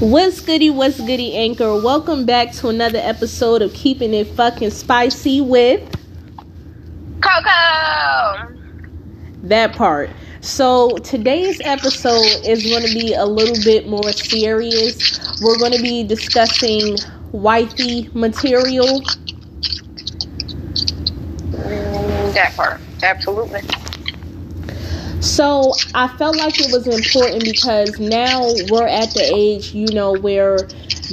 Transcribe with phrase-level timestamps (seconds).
[0.00, 1.74] What's goody, what's goody, Anchor?
[1.82, 5.82] Welcome back to another episode of Keeping It Fucking Spicy with
[7.20, 8.54] Coco.
[9.42, 10.10] that part.
[10.40, 15.40] So, today's episode is going to be a little bit more serious.
[15.42, 16.96] We're going to be discussing
[17.32, 19.02] wifey material.
[22.34, 23.62] That part, absolutely.
[25.20, 28.40] So I felt like it was important because now
[28.70, 30.58] we're at the age, you know, where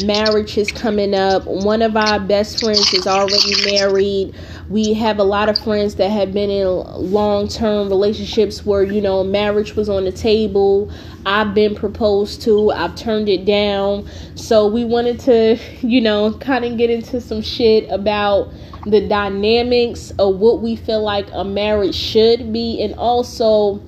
[0.03, 1.43] marriage is coming up.
[1.45, 4.35] One of our best friends is already married.
[4.69, 9.01] We have a lot of friends that have been in long term relationships where, you
[9.01, 10.91] know, marriage was on the table.
[11.25, 14.07] I've been proposed to, I've turned it down.
[14.35, 18.53] So we wanted to, you know, kind of get into some shit about
[18.85, 23.81] the dynamics of what we feel like a marriage should be and also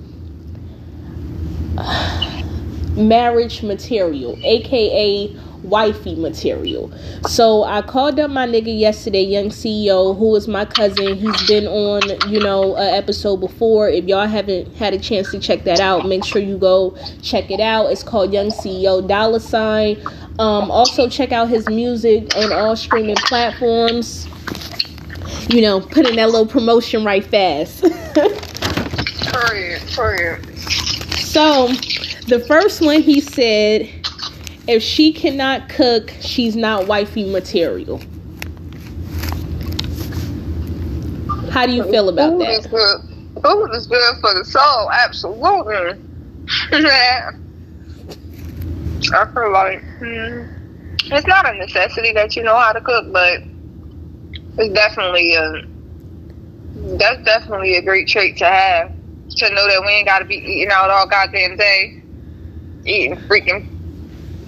[2.96, 6.90] marriage material, aka wifey material.
[7.26, 11.16] So I called up my nigga yesterday, Young CEO, who is my cousin.
[11.16, 13.88] He's been on, you know, a episode before.
[13.88, 17.50] If y'all haven't had a chance to check that out, make sure you go check
[17.50, 17.86] it out.
[17.90, 20.00] It's called Young CEO Dollar Sign.
[20.38, 24.28] Um, also check out his music on all streaming platforms.
[25.50, 27.82] You know, putting that little promotion right fast.
[29.32, 30.44] Period, period.
[31.28, 31.68] So,
[32.26, 33.86] the first one he said,
[34.66, 37.98] if she cannot cook, she's not wifey material.
[41.50, 42.70] How do you feel about Food is that?
[42.70, 43.42] good.
[43.42, 46.02] Food is good for the soul, absolutely.
[46.72, 47.32] Yeah.
[49.12, 50.44] I feel like hmm,
[51.12, 53.42] it's not a necessity that you know how to cook, but
[54.56, 55.62] it's definitely a
[56.96, 58.97] that's definitely a great trait to have.
[59.38, 62.02] To know that we ain't got to be eating out all goddamn day,
[62.84, 63.68] eating freaking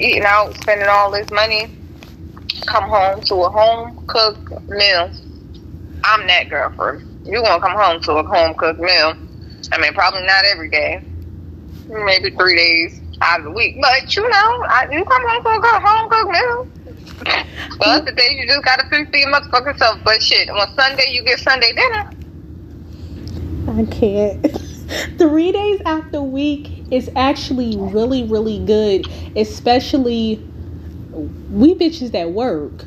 [0.00, 1.70] eating out, spending all this money.
[2.66, 5.10] Come home to a home cooked meal.
[6.04, 7.26] I'm that girlfriend.
[7.26, 9.14] You gonna come home to a home cooked meal.
[9.72, 11.02] I mean, probably not every day.
[11.88, 13.76] Maybe three days out of the week.
[13.80, 16.68] But you know, I, you come home to a home cooked meal.
[17.18, 17.82] But mm-hmm.
[17.82, 19.98] other days you just gotta fix for your motherfucking self.
[20.04, 22.10] But shit, on Sunday you get Sunday dinner.
[23.68, 24.62] I can't.
[25.18, 29.06] Three days out the week is actually really, really good,
[29.36, 30.36] especially
[31.50, 32.84] we bitches that work.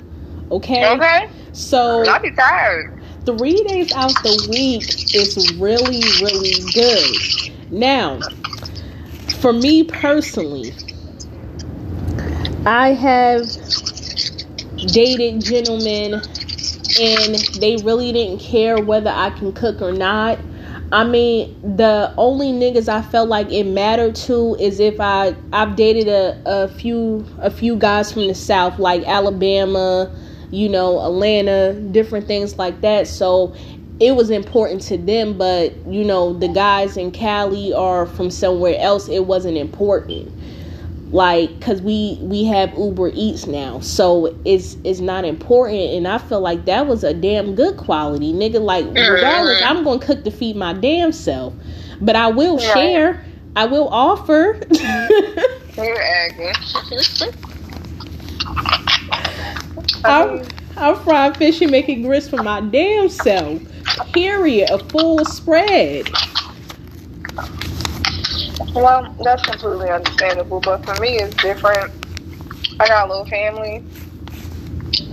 [0.52, 0.86] Okay?
[0.94, 1.30] Okay?
[1.54, 3.02] So, I be tired.
[3.26, 7.72] three days out the week is really, really good.
[7.72, 8.20] Now,
[9.40, 10.74] for me personally,
[12.66, 13.46] I have
[14.88, 16.22] dated gentlemen
[17.00, 20.40] and they really didn't care whether I can cook or not.
[20.94, 25.76] I mean, the only niggas I felt like it mattered to is if I I've
[25.76, 30.16] dated a, a few a few guys from the south like Alabama,
[30.52, 33.08] you know, Atlanta, different things like that.
[33.08, 33.56] So
[34.00, 38.76] it was important to them, but you know, the guys in Cali or from somewhere
[38.78, 40.32] else, it wasn't important.
[41.14, 46.18] Like, cause we we have Uber Eats now, so it's it's not important, and I
[46.18, 48.60] feel like that was a damn good quality, nigga.
[48.60, 49.78] Like, regardless, mm-hmm.
[49.78, 51.54] I'm gonna cook to feed my damn self,
[52.02, 52.74] but I will Right.
[52.74, 53.26] share,
[53.56, 54.60] I will offer.
[55.78, 56.52] You're aggy.
[60.04, 60.44] I'm,
[60.78, 63.62] I'm frying fish and making grits for my damn self.
[64.14, 64.72] Period.
[64.72, 66.10] A full spread.
[68.76, 71.92] Well, that's completely understandable, but for me, it's different.
[72.80, 73.84] I got a little family,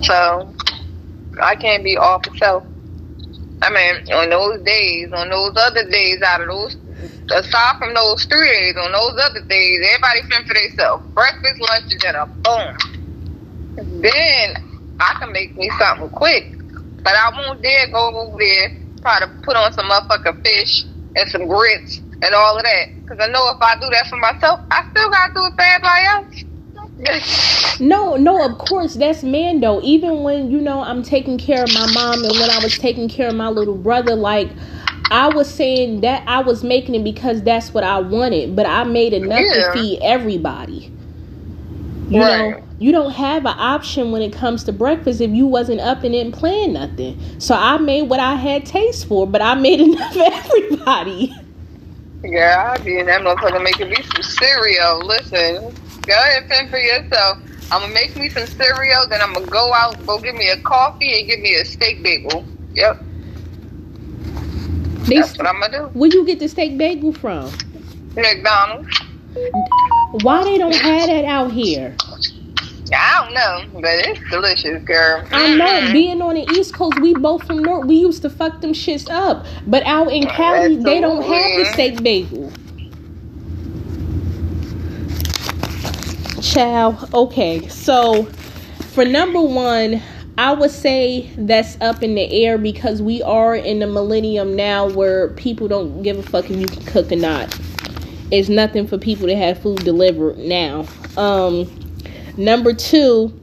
[0.03, 0.55] so
[1.43, 2.65] I can't be all self.
[3.63, 6.77] I mean, on those days, on those other days, out of those,
[7.31, 11.05] aside from those three days, on those other days, everybody fend for themselves.
[11.15, 14.03] Breakfast, lunch, and dinner, boom.
[14.03, 14.55] Then
[15.01, 16.57] I can make me something quick,
[17.05, 20.85] but I won't dare go over there try to put on some motherfucking fish
[21.17, 22.87] and some grits and all of that.
[23.03, 25.55] Because I know if I do that for myself, I still got to do it
[25.57, 26.45] for everybody else.
[27.81, 29.81] No, no, of course, that's man though.
[29.83, 33.09] Even when, you know, I'm taking care of my mom and when I was taking
[33.09, 34.51] care of my little brother, like
[35.11, 38.85] I was saying that I was making it because that's what I wanted, but I
[38.85, 39.55] made enough Yeah.
[39.55, 40.93] to feed everybody.
[42.11, 45.81] You know, you don't have an option when it comes to breakfast if you wasn't
[45.81, 47.19] up and didn't plan nothing.
[47.39, 51.35] So I made what I had taste for, but I made enough for everybody.
[52.23, 55.05] Yeah, I be in that motherfucker making me some cereal.
[55.07, 57.39] Listen, go ahead and fend for yourself.
[57.71, 60.61] I'm gonna make me some cereal, then I'm gonna go out, go get me a
[60.61, 62.45] coffee, and get me a steak bagel.
[62.75, 63.03] Yep,
[65.07, 65.99] They, that's what I'm gonna do.
[65.99, 67.51] where you get the steak bagel from?
[68.17, 68.89] McDonald's.
[70.23, 71.97] Why they don't have that out here?
[72.93, 75.27] I don't know, but it's delicious, girl.
[75.31, 75.93] I know.
[75.93, 77.87] Being on the East Coast, we both from North.
[77.87, 80.85] We used to fuck them shits up, but out in Cali, Absolutely.
[80.85, 82.53] they don't have the steak bagel.
[86.43, 87.09] Chow.
[87.15, 88.25] Okay, so
[88.93, 90.03] for number one,
[90.37, 94.89] I would say that's up in the air because we are in the millennium now
[94.89, 97.57] where people don't give a fuck if you can cook or not.
[98.31, 100.87] It's nothing for people to have food delivered now.
[101.17, 101.69] Um,
[102.41, 103.39] number two,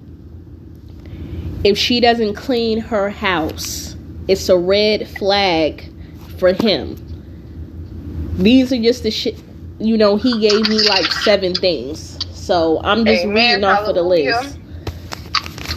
[1.63, 3.95] if she doesn't clean her house,
[4.27, 5.89] it's a red flag
[6.37, 6.97] for him.
[8.37, 9.41] These are just the shit,
[9.79, 12.17] you know, he gave me like seven things.
[12.35, 13.35] So I'm just Amen.
[13.35, 14.35] reading off Hallelujah.
[14.35, 14.59] of the list.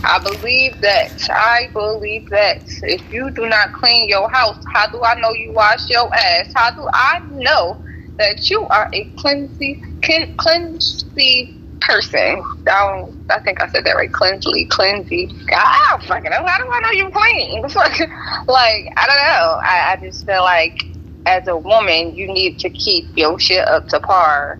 [0.02, 1.31] I believe that.
[1.31, 2.62] I believe that.
[2.82, 6.52] If you do not clean your house, how do I know you wash your ass?
[6.55, 7.82] How do I know
[8.17, 12.43] that you are a cleansy, cleansy person?
[12.67, 14.11] I, I think I said that right.
[14.11, 15.32] Cleansly, cleansy.
[15.53, 16.44] I don't fucking know.
[16.44, 17.62] How do I know you're clean?
[17.62, 19.61] like, I don't know.
[19.62, 20.85] I, I just feel like
[21.27, 24.59] as a woman, you need to keep your shit up to par.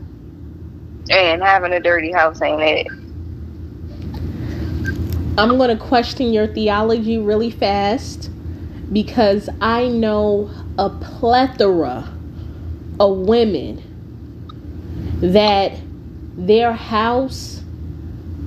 [1.11, 2.87] And having a dirty house ain't it.
[5.39, 8.31] I'm going to question your theology really fast
[8.93, 12.13] because I know a plethora
[13.01, 13.83] of women
[15.21, 15.73] that
[16.47, 17.63] their house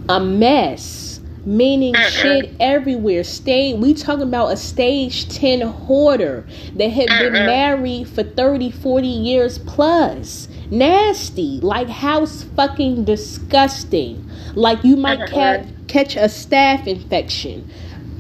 [0.10, 1.04] a mess
[1.46, 3.24] meaning shit everywhere.
[3.24, 6.46] Stage we talking about a stage 10 hoarder
[6.76, 10.48] that had been married for 30 40 years plus.
[10.70, 11.60] Nasty.
[11.60, 14.30] Like house fucking disgusting.
[14.56, 17.70] Like you might catch catch a staph infection.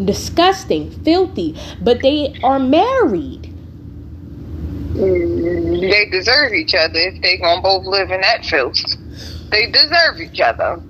[0.03, 3.53] Disgusting, filthy, but they are married.
[4.95, 8.77] Mm, they deserve each other if they gonna both live in that filth.
[9.53, 10.81] They deserve each other.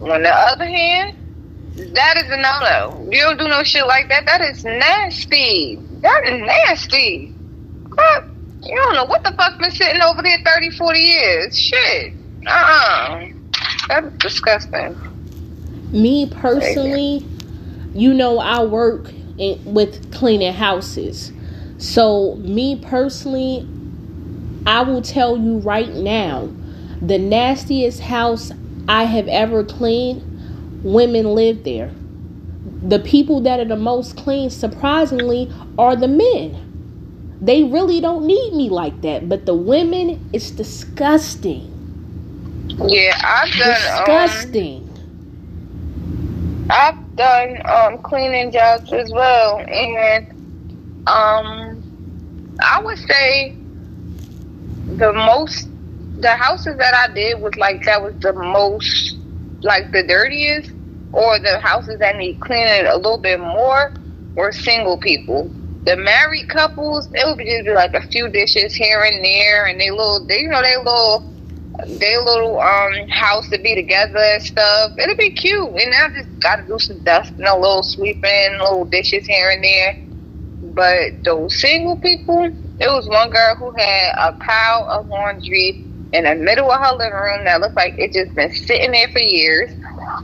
[0.00, 1.16] On the other hand,
[1.94, 2.58] that is a no
[2.98, 3.08] no.
[3.12, 4.26] You don't do no shit like that.
[4.26, 5.76] That is nasty.
[6.00, 7.32] That is nasty.
[7.84, 8.24] But
[8.60, 11.56] you don't know what the fuck been sitting over there 30, 40 years.
[11.56, 12.14] Shit.
[12.44, 13.14] Uh uh-uh.
[13.14, 13.28] uh.
[13.86, 14.98] That's disgusting.
[15.92, 17.24] Me personally,
[17.94, 21.30] you know, I work in, with cleaning houses.
[21.78, 23.64] So, me personally,
[24.66, 26.50] I will tell you right now
[27.02, 28.52] the nastiest house
[28.88, 30.22] I have ever cleaned,
[30.84, 31.90] women live there.
[32.82, 37.38] The people that are the most clean, surprisingly, are the men.
[37.40, 41.68] They really don't need me like that, but the women, it's disgusting.
[42.86, 44.88] Yeah, I've done disgusting.
[44.88, 50.30] Um, I've done um, cleaning jobs as well, and
[51.08, 51.82] um,
[52.62, 53.56] I would say
[54.96, 55.68] the most
[56.22, 59.18] the houses that I did was like that was the most
[59.62, 60.72] like the dirtiest,
[61.12, 63.92] or the houses that need cleaning a little bit more
[64.36, 65.52] were single people.
[65.84, 69.90] The married couples, it would just like a few dishes here and there, and they
[69.90, 71.24] little, they you know, they little
[71.88, 74.92] their little um house to be together and stuff.
[74.98, 75.70] It'll be cute.
[75.70, 79.94] And I just gotta do some dusting, a little sweeping, little dishes here and there.
[80.62, 85.78] But those single people, it was one girl who had a pile of laundry
[86.12, 89.08] in the middle of her living room that looked like it just been sitting there
[89.08, 89.70] for years.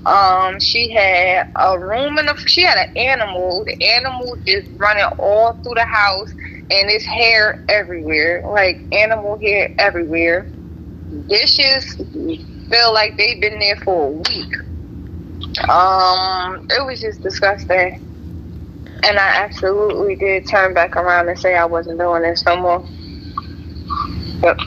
[0.06, 3.64] Um, she had a room in the she had an animal.
[3.64, 6.28] The animal just running all through the house
[6.70, 10.48] and it's hair everywhere, like animal hair everywhere
[11.28, 11.84] dishes
[12.70, 14.54] feel like they've been there for a week.
[15.68, 17.96] Um, it was just disgusting.
[19.04, 22.86] And I absolutely did turn back around and say I wasn't doing this no more.
[24.42, 24.58] Yep.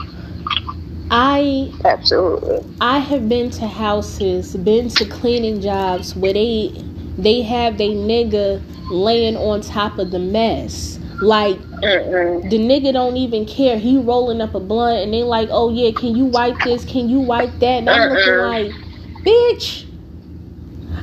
[1.12, 2.60] I absolutely.
[2.80, 6.84] I have been to houses, been to cleaning jobs where they
[7.18, 10.98] they have they nigga laying on top of the mess.
[11.20, 12.42] Like Mm-mm.
[12.42, 13.78] the nigga don't even care.
[13.78, 16.84] He rolling up a blunt and they like, oh yeah, can you wipe this?
[16.84, 17.78] Can you wipe that?
[17.78, 18.76] And I'm looking like,
[19.24, 19.86] bitch.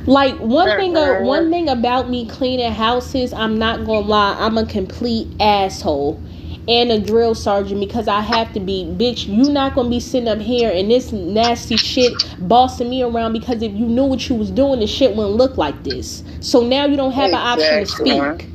[0.06, 0.76] Like one Mm-mm.
[0.76, 5.28] thing, uh, one thing about me cleaning houses, I'm not gonna lie, I'm a complete
[5.40, 6.22] asshole
[6.70, 8.84] and a drill sergeant because I have to be.
[8.84, 13.32] Bitch, you not gonna be sitting up here and this nasty shit bossing me around
[13.32, 16.22] because if you knew what you was doing, the shit wouldn't look like this.
[16.38, 18.10] So now you don't have exactly.
[18.10, 18.48] an option to speak.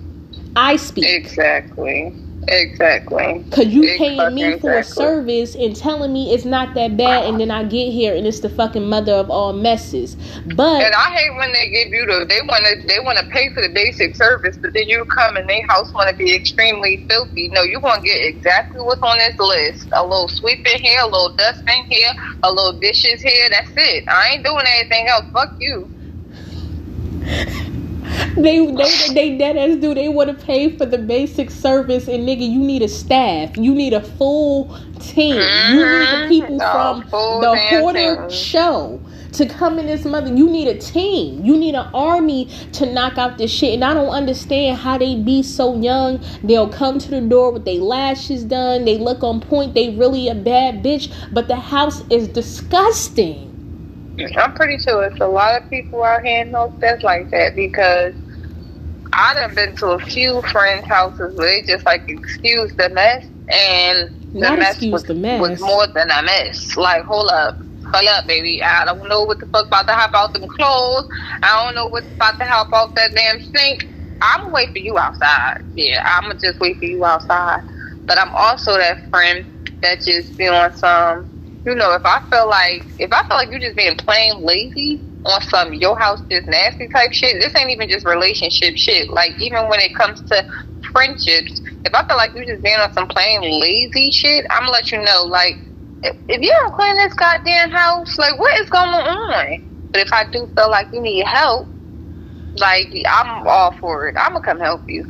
[0.55, 1.05] I speak.
[1.05, 2.15] Exactly.
[2.47, 3.43] Exactly.
[3.51, 4.59] Cause you paying me exactly.
[4.59, 8.15] for a service and telling me it's not that bad, and then I get here
[8.15, 10.15] and it's the fucking mother of all messes.
[10.55, 13.25] But and I hate when they give you the they want to they want to
[13.31, 16.35] pay for the basic service, but then you come and their house want to be
[16.35, 17.49] extremely filthy.
[17.49, 21.35] No, you gonna get exactly what's on this list: a little sweeping here, a little
[21.37, 22.11] dusting here,
[22.43, 23.49] a little dishes here.
[23.49, 24.03] That's it.
[24.07, 25.25] I ain't doing anything else.
[25.33, 25.89] Fuck you.
[28.35, 29.93] They they they dead ass do.
[29.93, 33.55] They want to pay for the basic service, and nigga, you need a staff.
[33.57, 35.35] You need a full team.
[35.35, 35.73] Mm-hmm.
[35.73, 36.29] You need the mm-hmm.
[36.29, 38.99] people no, from the Hoarder show
[39.33, 40.33] to come in this mother.
[40.33, 41.43] You need a team.
[41.43, 43.73] You need an army to knock out this shit.
[43.73, 46.23] And I don't understand how they be so young.
[46.43, 48.85] They'll come to the door with their lashes done.
[48.85, 49.73] They look on point.
[49.73, 51.13] They really a bad bitch.
[51.33, 53.51] But the house is disgusting.
[54.37, 57.53] I'm pretty sure it's a lot of people out here in those that's like that
[57.53, 58.13] because
[59.15, 63.25] I done been to a few friends' houses where they just like excuse the mess
[63.51, 66.75] and the Not mess was, the mess was more than a mess.
[66.77, 67.59] Like, hold up
[67.93, 68.61] Hold up, baby.
[68.63, 71.05] I don't know what the fuck about to hop out them clothes.
[71.43, 73.87] I don't know what's about to hop off that damn sink.
[74.21, 75.59] I'm gonna wait for you outside.
[75.75, 77.61] Yeah, I'm gonna just wait for you outside.
[78.07, 79.45] But I'm also that friend
[79.81, 81.27] that just be on some,
[81.65, 85.04] you know, if I feel like if I feel like you're just being plain lazy
[85.25, 89.09] on some your house just nasty type shit, this ain't even just relationship shit.
[89.09, 90.43] Like even when it comes to
[90.93, 94.71] friendships, if I feel like you just being on some plain lazy shit, I'm gonna
[94.71, 95.57] let you know like
[96.03, 99.59] if you don't clean this goddamn house, like what is going on?
[99.91, 101.67] But if I do feel like you need help,
[102.57, 104.15] like I'm all for it.
[104.17, 105.05] I'm gonna come help you.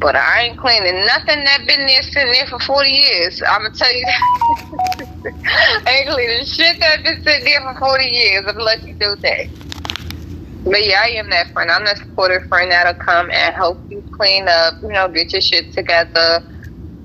[0.00, 3.42] But I ain't cleaning nothing that been there sitting there for forty years.
[3.48, 5.32] I'm gonna tell you that.
[5.86, 8.44] I ain't cleaning shit that been sitting there for forty years.
[8.46, 9.46] I'm gonna let you do that.
[10.64, 11.70] But yeah, I am that friend.
[11.70, 15.40] I'm that supportive friend that'll come and help you clean up, you know, get your
[15.40, 16.42] shit together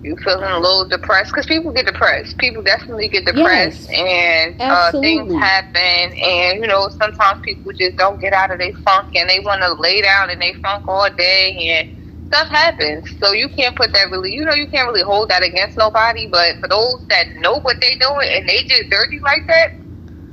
[0.03, 2.37] you feeling a little depressed because people get depressed.
[2.39, 6.13] People definitely get depressed, yes, and uh, things happen.
[6.23, 9.61] And you know, sometimes people just don't get out of their funk, and they want
[9.61, 11.87] to lay down in their funk all day, and
[12.31, 13.05] stuff happens.
[13.19, 16.27] So you can't put that really, you know, you can't really hold that against nobody.
[16.27, 19.73] But for those that know what they're doing and they just dirty like that,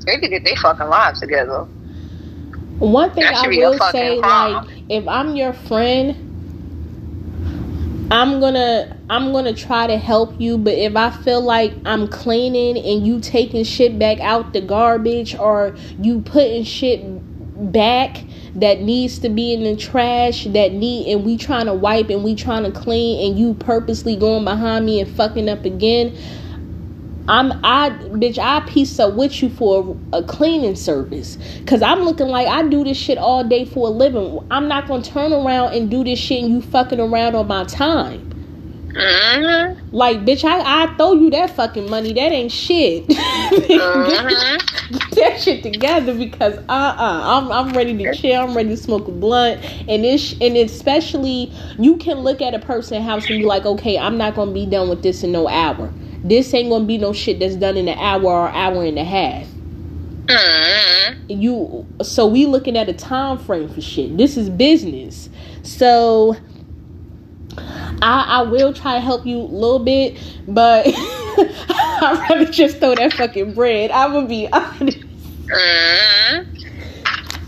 [0.07, 1.67] they need to get their fucking lives together.
[2.78, 6.25] One thing I will say, like, if I'm your friend
[8.11, 12.78] I'm gonna I'm gonna try to help you, but if I feel like I'm cleaning
[12.83, 17.02] and you taking shit back out the garbage or you putting shit
[17.71, 18.25] back
[18.61, 22.25] that needs to be in the trash that need and we trying to wipe and
[22.25, 26.17] we trying to clean and you purposely going behind me and fucking up again,
[27.29, 31.37] I'm I bitch I piece up with you for a, a, cleaning service
[31.67, 34.41] cuz I'm looking like I do this shit all day for a living.
[34.50, 37.47] I'm not going to turn around and do this shit and you fucking around on
[37.47, 38.27] my time.
[38.88, 39.95] Mm-hmm.
[39.95, 42.12] Like bitch I I throw you that fucking money.
[42.12, 43.07] That ain't shit.
[43.07, 44.57] mm-hmm.
[44.99, 48.40] Get that shit together because uh-uh I'm I'm ready to chill.
[48.40, 52.59] I'm ready to smoke a blunt and this and especially you can look at a
[52.59, 55.33] person's house and be like, "Okay, I'm not going to be done with this in
[55.33, 55.92] no hour."
[56.25, 59.04] This ain't gonna be no shit that's done in an hour or hour and a
[59.04, 59.47] half.
[60.26, 61.40] Mm-hmm.
[61.40, 64.16] You so we looking at a time frame for shit.
[64.16, 65.28] This is business.
[65.62, 66.37] So
[68.02, 70.87] I I will try to help you a little bit, but
[72.00, 73.90] I'd rather just throw that fucking bread.
[73.90, 74.99] I'm gonna be honest.
[75.47, 76.55] Mm-hmm.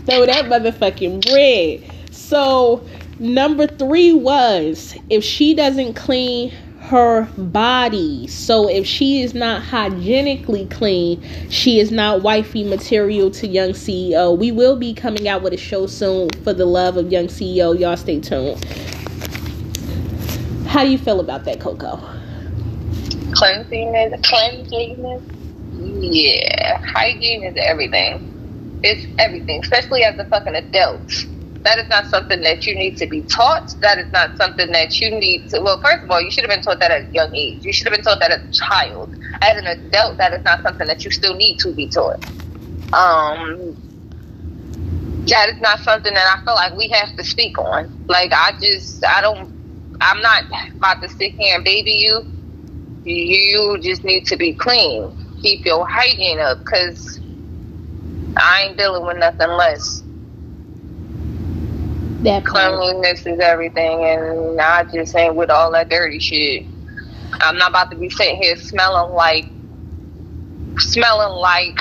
[0.05, 1.91] Throw that motherfucking bread.
[2.11, 2.85] So
[3.19, 8.27] number three was if she doesn't clean her body.
[8.27, 14.37] So if she is not hygienically clean, she is not wifey material to Young CEO.
[14.37, 17.79] We will be coming out with a show soon for the love of Young CEO.
[17.79, 18.65] Y'all stay tuned.
[20.71, 21.99] How do you feel about that, Coco?
[23.33, 25.23] Cleanliness, cleanliness.
[25.77, 28.79] Yeah, hygiene is everything.
[28.81, 31.27] It's everything, especially as a fucking adult
[31.63, 33.75] that is not something that you need to be taught.
[33.81, 35.61] That is not something that you need to.
[35.61, 37.63] Well, first of all, you should have been taught that at a young age.
[37.63, 39.13] You should have been taught that as a child.
[39.41, 42.19] As an adult, that is not something that you still need to be taught.
[42.93, 43.77] Um,
[45.27, 47.91] that is not something that I feel like we have to speak on.
[48.07, 49.50] Like, I just, I don't,
[50.01, 50.43] I'm not
[50.77, 52.23] about to sit here and baby you.
[53.03, 55.11] You just need to be clean.
[55.41, 57.19] Keep your hygiene up because
[58.37, 60.03] I ain't dealing with nothing less.
[62.23, 66.67] That cleanliness is everything, and I just ain't with all that dirty shit.
[67.41, 69.47] I'm not about to be sitting here smelling like
[70.79, 71.79] smelling like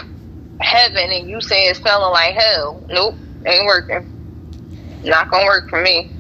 [0.61, 2.83] heaven, and you saying smelling like hell.
[2.91, 4.07] Nope, ain't working.
[5.05, 6.11] Not gonna work for me.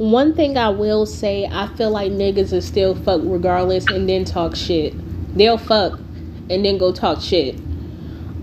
[0.00, 4.24] One thing I will say, I feel like niggas are still fuck regardless, and then
[4.24, 4.94] talk shit.
[5.36, 6.00] They'll fuck
[6.48, 7.56] and then go talk shit.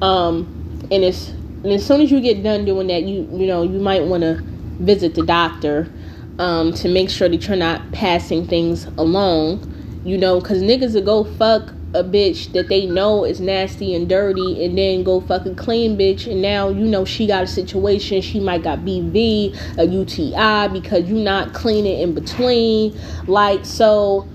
[0.04, 3.64] Um, and it's and as soon as you get done doing that, you you know
[3.64, 4.40] you might want to
[4.84, 5.92] visit the doctor
[6.38, 9.74] um, to make sure that you're not passing things along.
[10.06, 14.08] You know, because niggas will go fuck a bitch that they know is nasty and
[14.08, 16.32] dirty and then go fucking clean bitch.
[16.32, 18.22] And now you know she got a situation.
[18.22, 20.30] She might got bv a uti
[20.72, 22.96] because you not cleaning in between.
[23.25, 24.27] Like so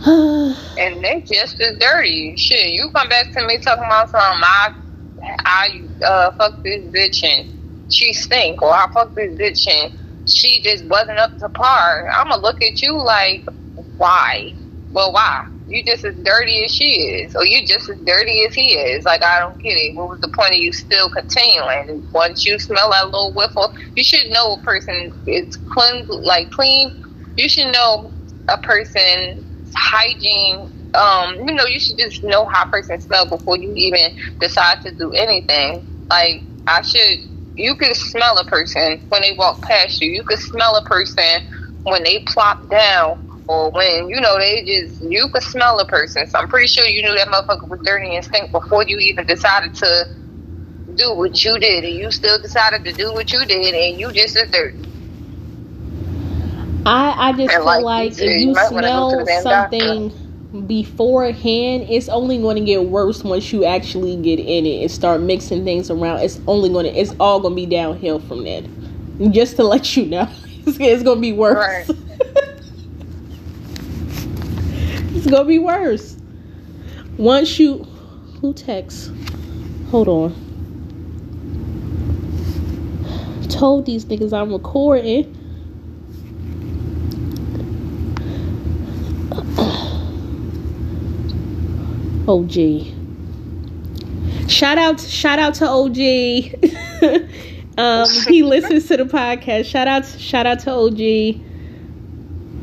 [0.06, 2.34] and they just as dirty.
[2.36, 4.70] Shit you come back to me talking about something i
[5.44, 7.46] i uh fuck this bitch and
[7.88, 9.92] she stink or i fuck this bitch and
[10.26, 12.10] she just wasn't up to par.
[12.18, 13.46] I'm gonna look at you like
[13.96, 14.54] why?
[14.90, 18.54] Well why you just as dirty as she is, or you just as dirty as
[18.54, 19.04] he is.
[19.04, 19.96] Like I don't get it.
[19.96, 22.04] What was the point of you still continuing?
[22.12, 26.92] Once you smell that little whiffle, you should know a person is clean, like clean.
[27.36, 28.12] You should know
[28.48, 30.68] a person's hygiene.
[30.94, 34.10] Um, you know, you should just know how a person smells before you even
[34.40, 35.84] decide to do anything.
[36.10, 37.18] Like I should.
[37.56, 40.10] You can smell a person when they walk past you.
[40.10, 41.40] You can smell a person
[41.84, 46.26] when they plop down or when you know they just you could smell a person.
[46.26, 49.26] So I'm pretty sure you knew that motherfucker was dirty and stink before you even
[49.26, 50.06] decided to
[50.94, 54.12] do what you did, and you still decided to do what you did, and you
[54.12, 54.78] just as dirty.
[56.86, 60.66] I I just and feel like, if you, you smell something doctor.
[60.66, 65.20] beforehand, it's only going to get worse once you actually get in it and start
[65.20, 66.20] mixing things around.
[66.20, 68.64] It's only going to it's all going to be downhill from that.
[69.32, 70.28] Just to let you know,
[70.66, 71.88] it's, it's going to be worse.
[71.88, 71.96] Right.
[75.20, 76.16] It's gonna be worse.
[77.18, 77.84] Once you
[78.40, 79.10] who texts?
[79.90, 80.32] Hold on.
[83.50, 85.36] Told these niggas I'm recording.
[92.26, 94.48] OG.
[94.48, 95.98] Shout out shout out to OG.
[97.76, 99.66] um he listens to the podcast.
[99.66, 101.49] Shout out shout out to OG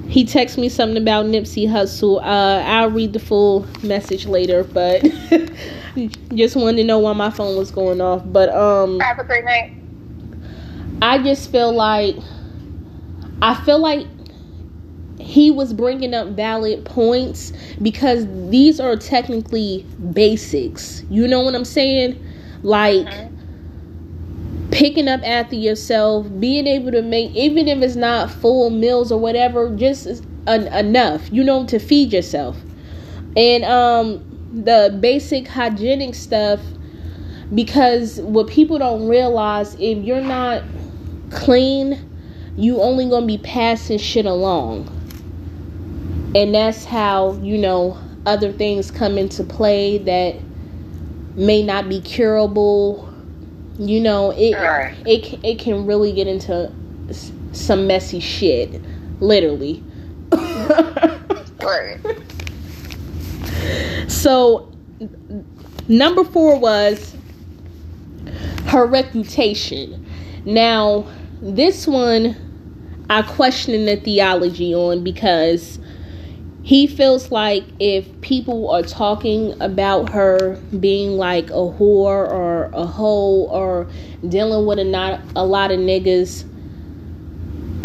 [0.10, 2.22] he texted me something about Nipsey Hussle.
[2.22, 5.02] Uh, I'll read the full message later, but
[6.34, 8.22] just wanted to know why my phone was going off.
[8.26, 9.74] But um, have a great night.
[11.02, 12.16] I just feel like
[13.42, 14.08] I feel like
[15.20, 21.04] he was bringing up valid points because these are technically basics.
[21.10, 22.24] You know what I'm saying?
[22.64, 23.06] Like.
[23.06, 23.37] Mm-hmm
[24.72, 29.20] picking up after yourself, being able to make, even if it's not full meals or
[29.20, 32.58] whatever, just enough, you know, to feed yourself.
[33.36, 36.60] And um, the basic hygienic stuff,
[37.54, 40.64] because what people don't realize, if you're not
[41.32, 42.04] clean,
[42.58, 44.94] you only gonna be passing shit along.
[46.36, 50.36] And that's how, you know, other things come into play that
[51.36, 53.07] may not be curable
[53.80, 54.96] you know, it right.
[55.06, 56.72] it it can really get into
[57.52, 58.82] some messy shit,
[59.20, 59.84] literally.
[61.62, 62.00] right.
[64.08, 64.72] So,
[65.88, 67.16] number four was
[68.68, 70.06] her reputation.
[70.46, 71.06] Now,
[71.42, 72.36] this one
[73.10, 75.80] I question the theology on because
[76.68, 82.86] he feels like if people are talking about her being like a whore or a
[82.86, 83.88] hoe or
[84.28, 86.44] dealing with a not a lot of niggas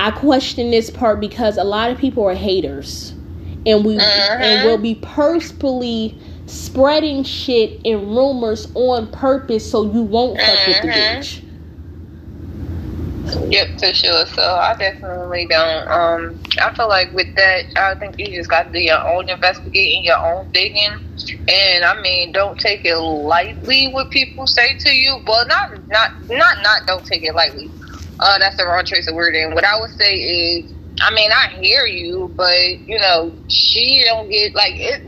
[0.01, 3.13] i question this part because a lot of people are haters
[3.67, 4.39] and we uh-huh.
[4.41, 10.65] and will be purposefully spreading shit and rumors on purpose so you won't fuck uh-huh.
[10.67, 11.21] with the uh-huh.
[11.21, 11.52] bitch
[13.41, 14.27] Yep, for sure.
[14.27, 15.91] So I definitely don't.
[15.91, 19.29] Um, I feel like with that, I think you just got to do your own
[19.29, 20.91] investigating, your own digging,
[21.49, 25.21] and I mean, don't take it lightly what people say to you.
[25.27, 27.75] Well, not not not not don't take it lightly.
[28.21, 29.55] Uh, that's the wrong choice of wording.
[29.55, 34.31] What I would say is I mean, I hear you, but you know, she don't
[34.31, 34.75] get like.
[34.77, 35.03] It,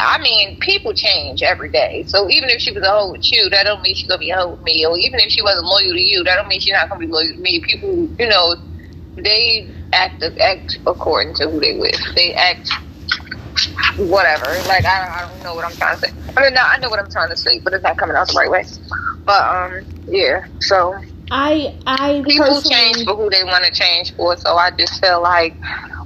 [0.00, 2.04] I mean, people change every day.
[2.08, 4.30] So even if she was a hoe with you, that don't mean she's gonna be
[4.30, 4.84] a hoe with me.
[4.86, 7.10] Or even if she wasn't loyal to you, that don't mean she's not gonna be
[7.12, 7.62] loyal to me.
[7.66, 8.56] People, you know,
[9.16, 12.00] they act act according to who they with.
[12.14, 12.70] They act
[13.98, 14.62] whatever.
[14.66, 16.12] Like I, I don't know what I'm trying to say.
[16.36, 18.36] I mean, I know what I'm trying to say, but it's not coming out the
[18.38, 18.64] right way.
[19.26, 20.40] But um, yeah.
[20.60, 20.94] So
[21.30, 24.36] I I people change for who they want to change for.
[24.36, 25.56] So I just feel like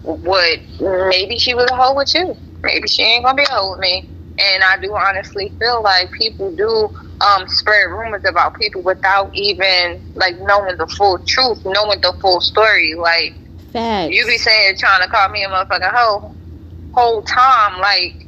[0.02, 2.36] what maybe she was a hoe with you.
[2.62, 4.08] Maybe she ain't gonna be a hoe with me.
[4.38, 10.00] And I do honestly feel like people do um, spread rumors about people without even
[10.14, 12.94] like knowing the full truth, knowing the full story.
[12.94, 13.34] Like
[13.72, 14.14] Facts.
[14.14, 16.32] you be saying trying to call me a motherfucking hoe
[16.92, 18.26] whole time, like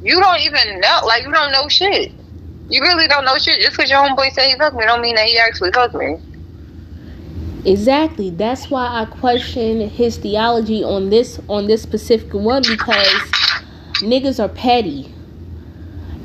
[0.00, 2.14] you don't even know like you don't know shit.
[2.68, 3.60] You really don't know shit.
[3.60, 6.18] Just because your homeboy said he fucked me don't mean that he actually fucked me.
[7.64, 8.30] Exactly.
[8.30, 13.06] That's why I question his theology on this on this specific one because
[14.02, 15.12] niggas are petty.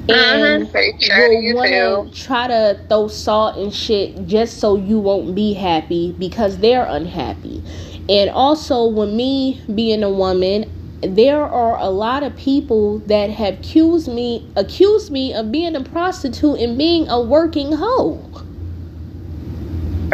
[0.10, 1.54] and mm-hmm.
[1.54, 6.16] will want to try to throw salt and shit just so you won't be happy
[6.20, 7.64] because they're unhappy.
[8.10, 10.70] And also, with me being a woman,
[11.02, 15.84] there are a lot of people that have accused me accused me of being a
[15.84, 18.20] prostitute and being a working hoe.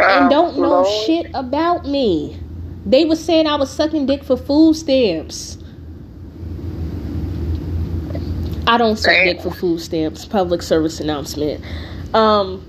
[0.00, 2.38] oh, don't know shit about me.
[2.86, 5.58] They were saying I was sucking dick for food stamps.
[8.66, 10.24] I don't suck dick for food stamps.
[10.24, 11.62] Public service announcement.
[12.14, 12.64] Um,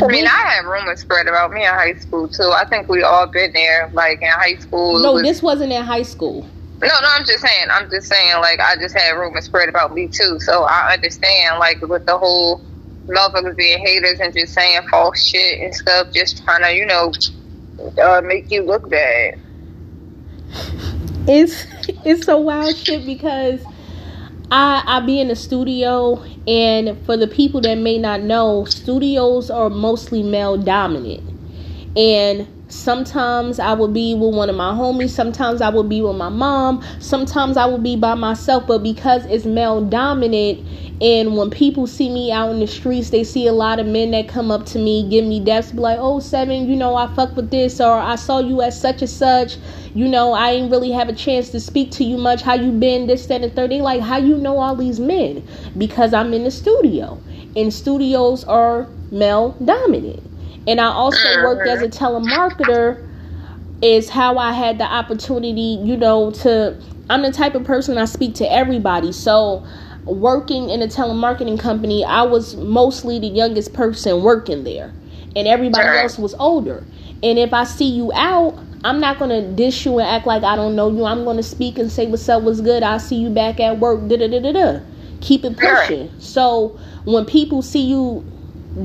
[0.00, 2.50] I mean, I have rumors spread about me in high school too.
[2.54, 5.02] I think we all been there, like in high school.
[5.02, 6.48] No, was, this wasn't in high school.
[6.82, 7.68] No, no, I'm just saying.
[7.70, 8.40] I'm just saying.
[8.40, 10.40] Like, I just had rumors spread about me too.
[10.40, 12.60] So I understand, like, with the whole
[13.06, 17.12] motherfuckers being haters and just saying false shit and stuff, just trying to, you know,
[18.02, 19.38] uh, make you look bad.
[21.28, 21.66] It's
[22.04, 23.62] it's a wild shit because
[24.50, 29.50] I I be in the studio and for the people that may not know, studios
[29.50, 31.22] are mostly male dominant.
[31.96, 35.10] And Sometimes I will be with one of my homies.
[35.10, 36.82] Sometimes I will be with my mom.
[37.00, 38.66] Sometimes I will be by myself.
[38.66, 40.66] But because it's male dominant,
[41.02, 44.12] and when people see me out in the streets, they see a lot of men
[44.12, 47.08] that come up to me, give me deaths, be like, "Oh, seven, you know, I
[47.08, 49.58] fuck with this," or "I saw you at such and such."
[49.94, 52.40] You know, I ain't really have a chance to speak to you much.
[52.40, 53.06] How you been?
[53.06, 53.70] This, that, and third.
[53.70, 55.46] They like, how you know all these men?
[55.76, 57.20] Because I'm in the studio,
[57.54, 60.31] and studios are male dominant.
[60.66, 61.42] And I also uh-huh.
[61.44, 63.08] worked as a telemarketer
[63.82, 68.04] is how I had the opportunity, you know, to I'm the type of person I
[68.04, 69.12] speak to everybody.
[69.12, 69.66] So
[70.04, 74.92] working in a telemarketing company, I was mostly the youngest person working there.
[75.34, 76.84] And everybody else was older.
[77.22, 80.56] And if I see you out, I'm not gonna dish you and act like I
[80.56, 81.04] don't know you.
[81.04, 82.82] I'm gonna speak and say what's up, what's good.
[82.82, 84.08] I'll see you back at work.
[84.08, 84.80] Da da da da da.
[85.20, 86.10] Keep it pushing.
[86.18, 88.24] So when people see you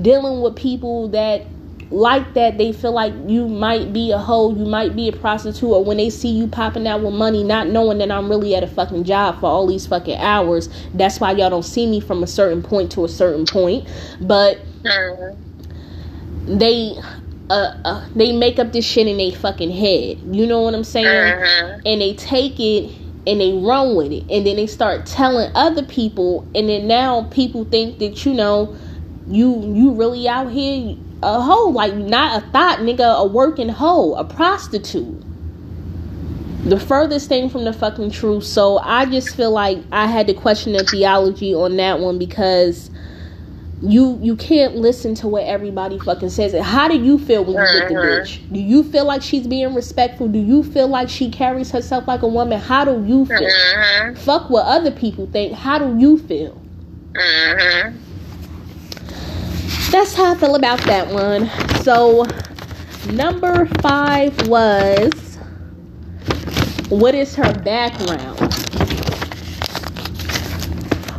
[0.01, 1.45] dealing with people that
[1.89, 5.69] like that they feel like you might be a hoe, you might be a prostitute,
[5.69, 8.63] or when they see you popping out with money, not knowing that I'm really at
[8.63, 10.69] a fucking job for all these fucking hours.
[10.93, 13.87] That's why y'all don't see me from a certain point to a certain point.
[14.21, 16.57] But mm-hmm.
[16.57, 16.95] they
[17.49, 20.19] uh, uh, they make up this shit in their fucking head.
[20.35, 21.05] You know what I'm saying?
[21.05, 21.81] Mm-hmm.
[21.85, 22.93] And they take it
[23.25, 27.23] and they run with it, and then they start telling other people, and then now
[27.23, 28.75] people think that you know
[29.27, 34.13] you you really out here a hoe, like not a thought nigga, a working hoe,
[34.15, 35.23] a prostitute.
[36.63, 38.43] The furthest thing from the fucking truth.
[38.43, 42.89] So I just feel like I had to question the theology on that one because
[43.81, 46.53] you you can't listen to what everybody fucking says.
[46.61, 48.21] How do you feel when you get the mm-hmm.
[48.21, 48.53] bitch?
[48.53, 50.27] Do you feel like she's being respectful?
[50.27, 52.59] Do you feel like she carries herself like a woman?
[52.59, 53.39] How do you feel?
[53.39, 54.15] Mm-hmm.
[54.15, 55.53] Fuck what other people think.
[55.53, 56.61] How do you feel?
[57.13, 58.06] Mm-hmm
[59.91, 61.49] that's how I feel about that one.
[61.83, 62.25] So,
[63.11, 65.37] number five was
[66.89, 68.39] what is her background?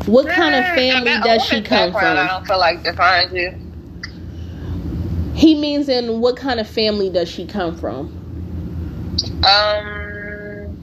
[0.06, 2.02] What kind of family does she come from?
[2.02, 3.54] I don't feel like defines you.
[5.34, 8.06] He means in what kind of family does she come from?
[9.44, 10.76] Um,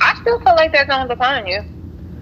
[0.00, 1.62] I still feel like that don't define you.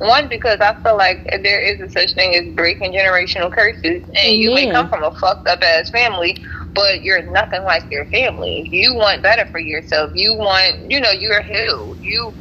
[0.00, 4.34] One, because I feel like there is a such thing as breaking generational curses, and
[4.34, 6.42] you may come from a fucked up ass family,
[6.74, 8.66] but you're nothing like your family.
[8.72, 10.12] You want better for yourself.
[10.14, 12.00] You want, you know, you're healed.
[12.00, 12.32] You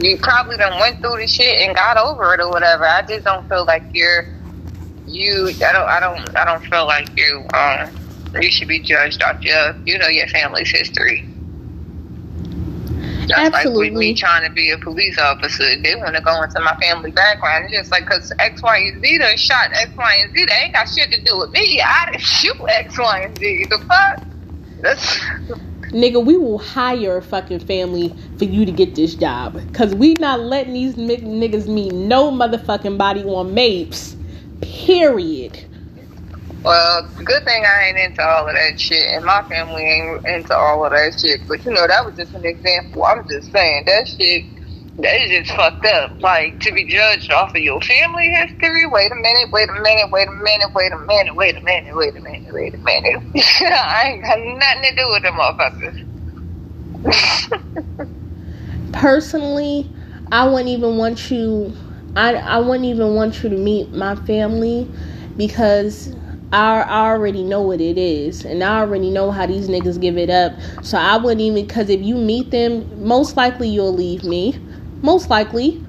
[0.00, 2.86] you probably done went through the shit and got over it or whatever.
[2.86, 4.26] I just don't feel like you're
[5.06, 5.48] you.
[5.48, 5.88] I don't.
[5.88, 6.36] I don't.
[6.36, 7.44] I don't feel like you.
[7.52, 7.90] Um,
[8.40, 11.28] you should be judged off your, you know, your family's history.
[13.28, 13.84] That's Absolutely.
[13.84, 15.64] like with me trying to be a police officer.
[15.82, 17.66] They want to go into my family background.
[17.66, 20.44] It's just like, because X, Y, and Z done shot X, Y, and Z.
[20.44, 21.80] They ain't got shit to do with me.
[21.80, 23.66] I didn't shoot X, Y, and Z.
[23.70, 24.24] The fuck?
[24.80, 25.18] That's...
[25.92, 29.54] Nigga, we will hire a fucking family for you to get this job.
[29.54, 34.16] Because we not letting these niggas meet no motherfucking body on Mapes.
[34.60, 35.65] Period.
[36.62, 40.56] Well, good thing I ain't into all of that shit, and my family ain't into
[40.56, 41.40] all of that shit.
[41.46, 43.04] But you know, that was just an example.
[43.04, 44.44] I'm just saying that shit.
[44.98, 46.20] That is just fucked up.
[46.20, 48.86] Like to be judged off of your family history.
[48.86, 49.52] Wait a minute.
[49.52, 50.10] Wait a minute.
[50.10, 50.74] Wait a minute.
[50.74, 51.36] Wait a minute.
[51.36, 51.94] Wait a minute.
[51.94, 52.52] Wait a minute.
[52.52, 53.22] Wait a minute.
[53.36, 56.06] I ain't got nothing to do with them motherfuckers.
[58.92, 59.90] Personally,
[60.32, 61.76] I wouldn't even want you.
[62.16, 64.90] I I wouldn't even want you to meet my family
[65.36, 66.14] because
[66.52, 70.16] I, I already know what it is, and I already know how these niggas give
[70.16, 70.54] it up.
[70.82, 74.58] So I wouldn't even, because if you meet them, most likely you'll leave me.
[75.02, 75.84] Most likely.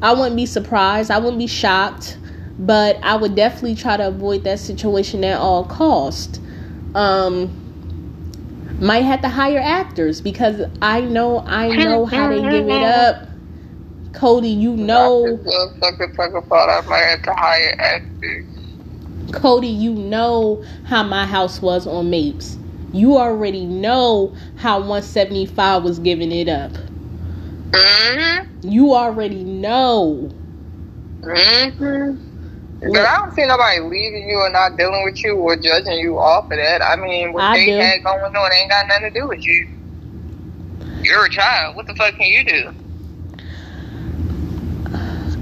[0.00, 1.10] I wouldn't be surprised.
[1.10, 2.18] I wouldn't be shocked,
[2.58, 6.40] but I would definitely try to avoid that situation at all cost.
[6.94, 7.64] Um,
[8.80, 13.28] might have to hire actors because I know I know how they give it up.
[14.12, 15.38] Cody, you know.
[15.80, 18.57] Fucking fucking thought I might have to hire actors.
[19.32, 22.58] Cody, you know how my house was on Mapes.
[22.92, 26.72] You already know how 175 was giving it up.
[27.70, 28.68] Mm-hmm.
[28.68, 30.30] You already know.
[31.20, 32.24] Mm-hmm.
[32.80, 36.18] But I don't see nobody leaving you or not dealing with you or judging you
[36.18, 36.80] off of that.
[36.80, 37.76] I mean, what I they do.
[37.76, 39.68] had going on ain't got nothing to do with you.
[41.02, 41.76] You're a child.
[41.76, 42.74] What the fuck can you do?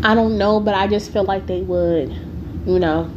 [0.02, 2.10] I don't know, but I just feel like they would,
[2.66, 3.10] you know.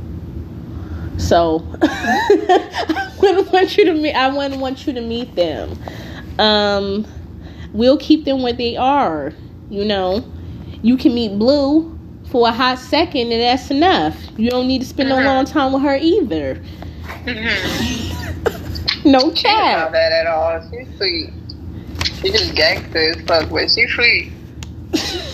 [1.20, 4.14] So I wouldn't want you to meet.
[4.14, 5.78] I wouldn't want you to meet them.
[6.40, 7.06] Um,
[7.74, 9.34] we'll keep them where they are.
[9.70, 10.24] You know,
[10.82, 11.96] you can meet Blue
[12.32, 14.16] for a hot second, and that's enough.
[14.38, 15.22] You don't need to spend Mhm.
[15.22, 16.62] a long time with her either.
[17.26, 19.10] Mm-hmm.
[19.10, 20.62] No She not bad at all.
[20.72, 21.30] She's sweet.
[22.22, 24.32] She just gangster as fuck, but she's sweet.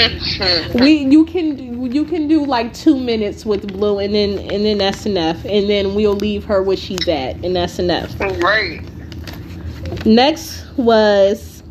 [0.00, 0.82] Mm-hmm.
[0.82, 4.78] We you can you can do like two minutes with Blue, and then and then
[4.78, 5.44] that's enough.
[5.44, 8.18] And then we'll leave her where she's at, and that's enough.
[8.20, 8.82] Right.
[10.06, 11.62] Next was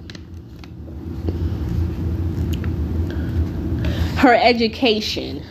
[4.18, 5.44] her education.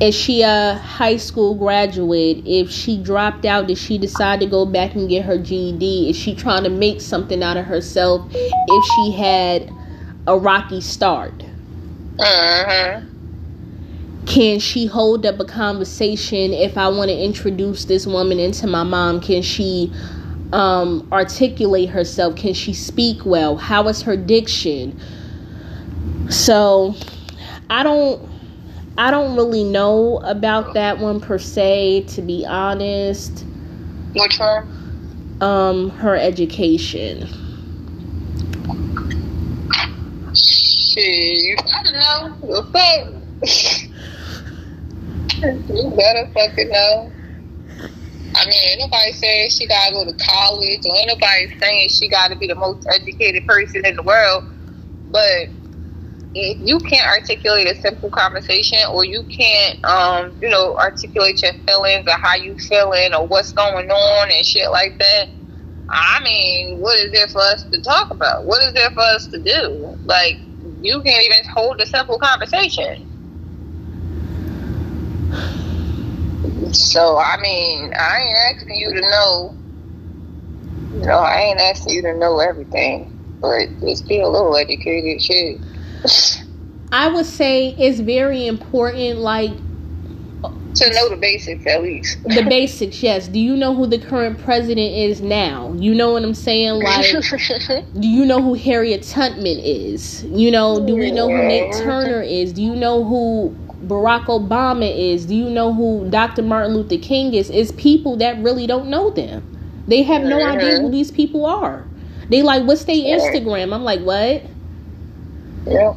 [0.00, 2.42] Is she a high school graduate?
[2.46, 6.08] If she dropped out, did she decide to go back and get her GED?
[6.08, 9.70] Is she trying to make something out of herself if she had
[10.30, 11.34] a rocky start?
[12.16, 13.06] Mm-hmm.
[14.26, 18.84] can she hold up a conversation if I want to introduce this woman into my
[18.84, 19.20] mom?
[19.20, 19.92] Can she
[20.52, 22.36] um, articulate herself?
[22.36, 23.56] Can she speak well?
[23.56, 24.98] How is her diction?
[26.30, 26.94] So
[27.70, 28.28] I don't
[28.98, 33.46] I don't really know about that one per se, to be honest.
[34.14, 35.38] Which one?
[35.40, 37.28] Um, her education.
[41.00, 42.62] Shit, you gotta know.
[42.72, 43.08] Fuck?
[45.42, 47.10] you better fucking know.
[48.36, 52.08] I mean, ain't nobody saying she gotta go to college, or ain't nobody saying she
[52.08, 54.42] gotta be the most educated person in the world.
[55.10, 55.48] But
[56.34, 61.52] if you can't articulate a simple conversation, or you can't, um, you know, articulate your
[61.66, 65.24] feelings or how you feeling or what's going on and shit like that.
[65.88, 68.44] I mean, what is there for us to talk about?
[68.44, 69.96] What is there for us to do?
[70.04, 70.38] Like,
[70.82, 73.06] you can't even hold a simple conversation.
[76.72, 79.54] So, I mean, I ain't asking you to know,
[80.92, 85.22] you know, I ain't asking you to know everything, but just be a little educated
[85.22, 85.60] shit.
[86.92, 89.52] I would say it's very important, like
[90.74, 92.22] to know the basics at least.
[92.24, 93.28] the basics, yes.
[93.28, 95.72] Do you know who the current president is now?
[95.76, 96.82] You know what I'm saying?
[96.82, 97.04] Like,
[98.00, 100.24] do you know who Harriet Tubman is?
[100.24, 102.52] You know, do we know who Nate Turner is?
[102.52, 103.56] Do you know who
[103.86, 105.26] Barack Obama is?
[105.26, 106.42] Do you know who Dr.
[106.42, 107.50] Martin Luther King is?
[107.50, 109.46] It's people that really don't know them.
[109.88, 111.84] They have no idea who these people are.
[112.28, 113.74] They like, what's their Instagram?
[113.74, 114.42] I'm like, what?
[115.66, 115.94] yeah.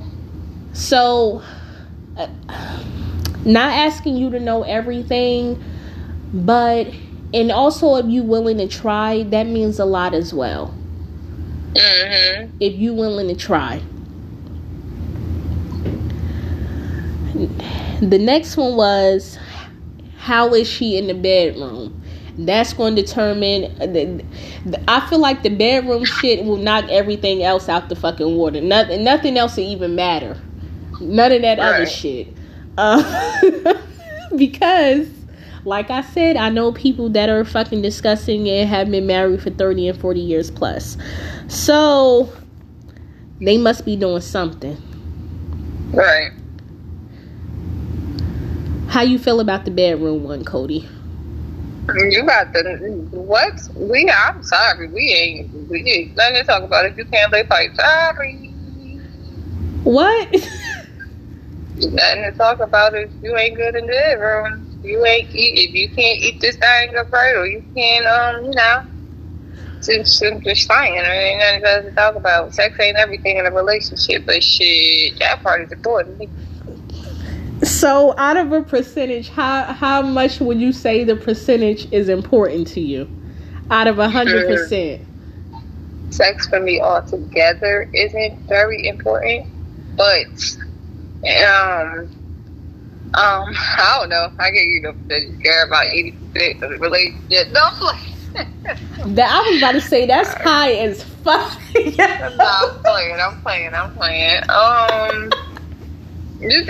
[0.74, 1.44] So,
[2.18, 2.28] uh,
[3.45, 5.62] not asking you to know everything,
[6.34, 6.88] but
[7.34, 10.73] and also if you willing to try, that means a lot as well.
[11.73, 12.49] Mhm.
[12.60, 13.82] If you willing to try.
[18.01, 19.39] The next one was
[20.17, 21.99] how is she in the bedroom?
[22.38, 24.23] That's going to determine.
[24.88, 28.62] I feel like the bedroom shit will knock everything else out the fucking water.
[28.62, 30.38] Nothing, nothing else will even matter.
[30.99, 32.33] None of that other shit.
[32.78, 33.74] Uh,
[34.36, 35.08] because,
[35.66, 39.50] like I said, I know people that are fucking disgusting and have been married for
[39.50, 40.98] 30 and 40 years plus.
[41.48, 42.32] So,
[43.40, 44.78] they must be doing something.
[45.92, 46.32] Right.
[48.88, 50.88] How you feel about the bedroom one, Cody?
[51.96, 52.78] You got the
[53.12, 53.60] what?
[53.76, 54.88] We I'm sorry.
[54.88, 57.76] We ain't we ain't nothing to talk about if you can't play pipe.
[57.76, 58.54] Sorry.
[59.84, 60.34] What?
[61.91, 64.67] Nothing to talk about if you ain't good in the bedroom.
[64.84, 68.46] You ain't eat if you can't eat this thing up right or you can't um,
[68.46, 68.84] you know.
[69.84, 72.56] Just, just saying, there ain't nothing else to talk about.
[72.56, 76.30] Sex ain't everything in a relationship, but shit, that part is important.
[77.63, 82.67] so, out of a percentage, how how much would you say the percentage is important
[82.69, 83.10] to you?
[83.69, 85.02] Out of a hundred percent.
[86.12, 89.48] sex for me altogether isn't very important,
[89.98, 90.58] but
[91.24, 92.10] um,
[93.16, 93.46] um,
[93.78, 94.28] I don't know.
[94.40, 97.54] I get you know that care about eighty percent of the relationship.
[97.54, 97.62] No,
[99.14, 101.62] that I was about to say that's high as fuck.
[101.76, 103.18] no, I'm playing.
[103.22, 103.74] I'm playing.
[103.74, 104.42] I'm playing.
[104.50, 105.32] Um,
[106.42, 106.66] you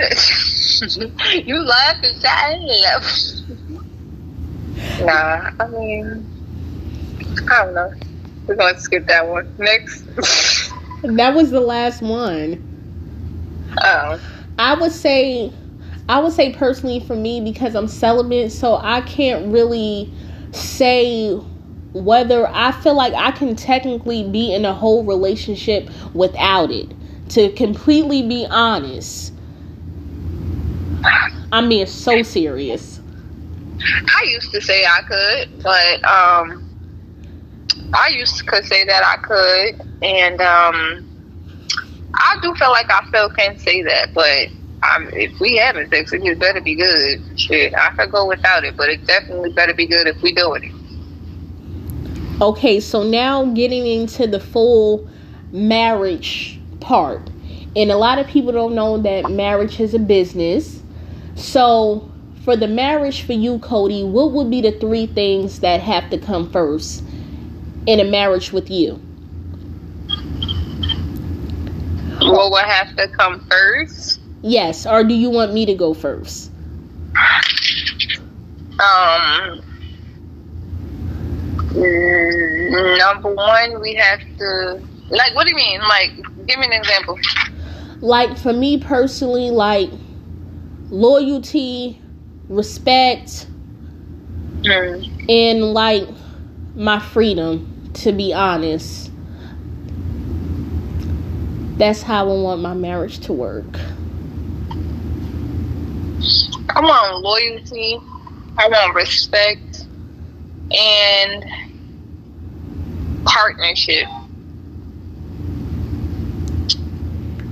[1.46, 3.48] you laugh and say
[5.04, 6.30] Nah, I mean,
[7.50, 7.92] I don't know.
[8.46, 9.48] We're gonna skip that one.
[9.58, 10.04] Next.
[11.02, 12.62] that was the last one.
[13.82, 14.20] Oh.
[14.58, 15.52] I would say
[16.08, 20.12] I would say personally for me because I'm celibate, so I can't really
[20.52, 21.32] say
[21.92, 26.92] whether I feel like I can technically be in a whole relationship without it.
[27.30, 29.32] To completely be honest,
[31.52, 33.00] I'm being so serious.
[33.80, 36.68] I used to say I could, but um,
[37.94, 41.13] I used to could say that I could, and um,
[42.14, 44.48] I do feel like I still can say that, but
[45.12, 47.22] if we having sex, it better be good.
[47.38, 50.64] Shit, I could go without it, but it definitely better be good if we doing
[50.64, 50.72] it.
[52.42, 55.08] Okay, so now getting into the full
[55.52, 57.30] marriage part.
[57.76, 60.82] And a lot of people don't know that marriage is a business.
[61.34, 62.10] So,
[62.44, 66.18] for the marriage for you, Cody, what would be the three things that have to
[66.18, 67.02] come first
[67.86, 69.03] in a marriage with you?
[72.20, 74.20] What would have to come first?
[74.42, 76.50] Yes, or do you want me to go first?
[78.78, 79.62] Um,
[82.98, 85.34] number one, we have to like.
[85.34, 85.80] What do you mean?
[85.80, 86.10] Like,
[86.46, 87.18] give me an example.
[88.00, 89.90] Like for me personally, like
[90.90, 92.00] loyalty,
[92.48, 93.46] respect,
[94.60, 95.30] mm.
[95.30, 96.08] and like
[96.74, 97.70] my freedom.
[97.94, 99.12] To be honest,
[101.76, 103.78] that's how I want my marriage to work.
[106.70, 107.98] I want loyalty.
[108.56, 109.86] I want respect
[110.70, 111.44] and
[113.24, 114.06] partnership.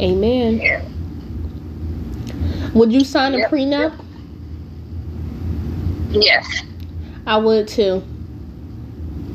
[0.01, 0.59] Amen.
[0.59, 0.83] Yeah.
[2.75, 4.05] Would you sign a yep, prenup?
[6.11, 6.63] Yes.
[7.27, 8.03] I would too.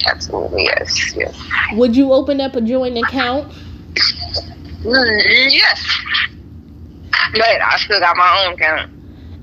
[0.06, 1.38] Absolutely, yes, yes.
[1.74, 3.54] Would you open up a joint account?
[4.84, 6.00] Mm, yes.
[7.34, 8.90] But I still got my own account.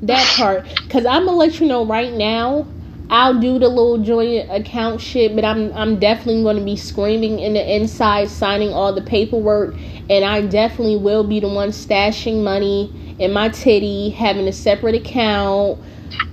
[0.02, 0.66] That part.
[0.86, 2.66] Because I'm going to let you know right now,
[3.10, 7.38] I'll do the little joint account shit, but I'm I'm definitely going to be screaming
[7.38, 9.76] in the inside, signing all the paperwork,
[10.08, 14.94] and I definitely will be the one stashing money in my titty, having a separate
[14.94, 15.78] account,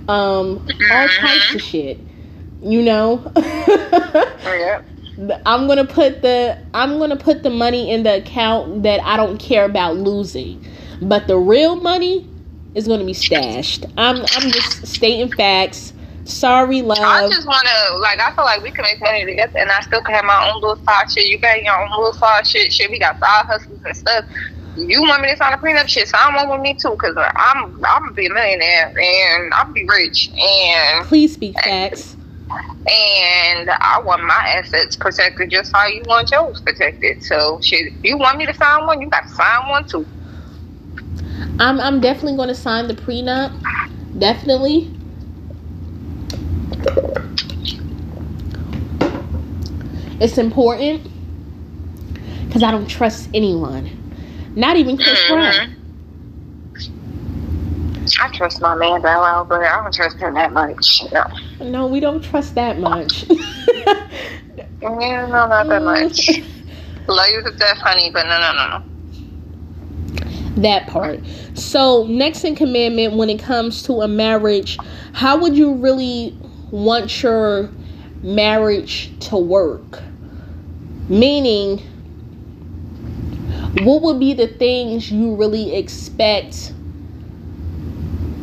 [0.08, 2.06] um, all types of shit.
[2.62, 3.30] You know.
[3.36, 4.80] oh, yeah.
[5.46, 9.38] I'm gonna put the I'm gonna put the money in the account that I don't
[9.38, 10.64] care about losing,
[11.00, 12.28] but the real money
[12.74, 13.84] is gonna be stashed.
[13.96, 15.92] I'm I'm just stating facts.
[16.24, 16.98] Sorry, love.
[16.98, 20.02] I just wanna like I feel like we can make money together, and I still
[20.02, 21.26] can have my own little side shit.
[21.26, 22.72] You got your own little side shit.
[22.72, 24.24] Shit, we got side hustles and stuff
[24.76, 27.64] you want me to sign a prenup shit, sign one with me too, cause I'm
[27.84, 32.16] I'm gonna be a millionaire and I'm gonna be rich and please speak facts.
[32.88, 37.22] And I want my assets protected just how you want yours protected.
[37.22, 40.06] So shit, if you want me to sign one, you got to sign one too.
[41.60, 43.52] I'm I'm definitely gonna sign the prenup.
[44.18, 44.90] Definitely.
[50.20, 51.08] It's important
[52.46, 53.90] because I don't trust anyone.
[54.54, 55.72] Not even Chris mm-hmm.
[58.20, 61.02] I trust my man that well, but I don't trust him that much.
[61.12, 61.24] No,
[61.60, 63.24] no we don't trust that much.
[63.30, 64.06] yeah,
[64.80, 65.84] no, not that mm.
[65.84, 66.28] much.
[67.06, 70.62] Love you to death, honey, but no, no, no, no.
[70.62, 71.20] That part.
[71.54, 74.78] So, next in commandment, when it comes to a marriage,
[75.12, 76.36] how would you really
[76.70, 77.70] want your
[78.22, 80.02] marriage to work?
[81.08, 81.78] Meaning,
[83.82, 86.72] what would be the things you really expect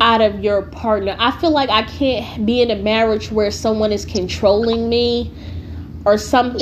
[0.02, 1.16] out of your partner?
[1.20, 5.32] I feel like I can't be in a marriage where someone is controlling me
[6.06, 6.60] or something.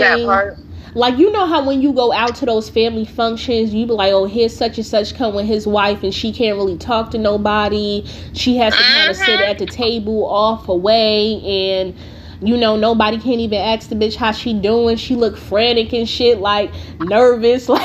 [0.94, 4.14] Like you know how when you go out to those family functions, you be like,
[4.14, 7.20] "Oh, here's such and such come with his wife, and she can't really talk to
[7.20, 8.04] nobody.
[8.34, 9.44] She has to kind of sit uh-huh.
[9.44, 11.94] at the table off away, and
[12.42, 14.98] you know nobody can't even ask the bitch how she doing.
[14.98, 17.82] She look frantic and shit, like nervous, like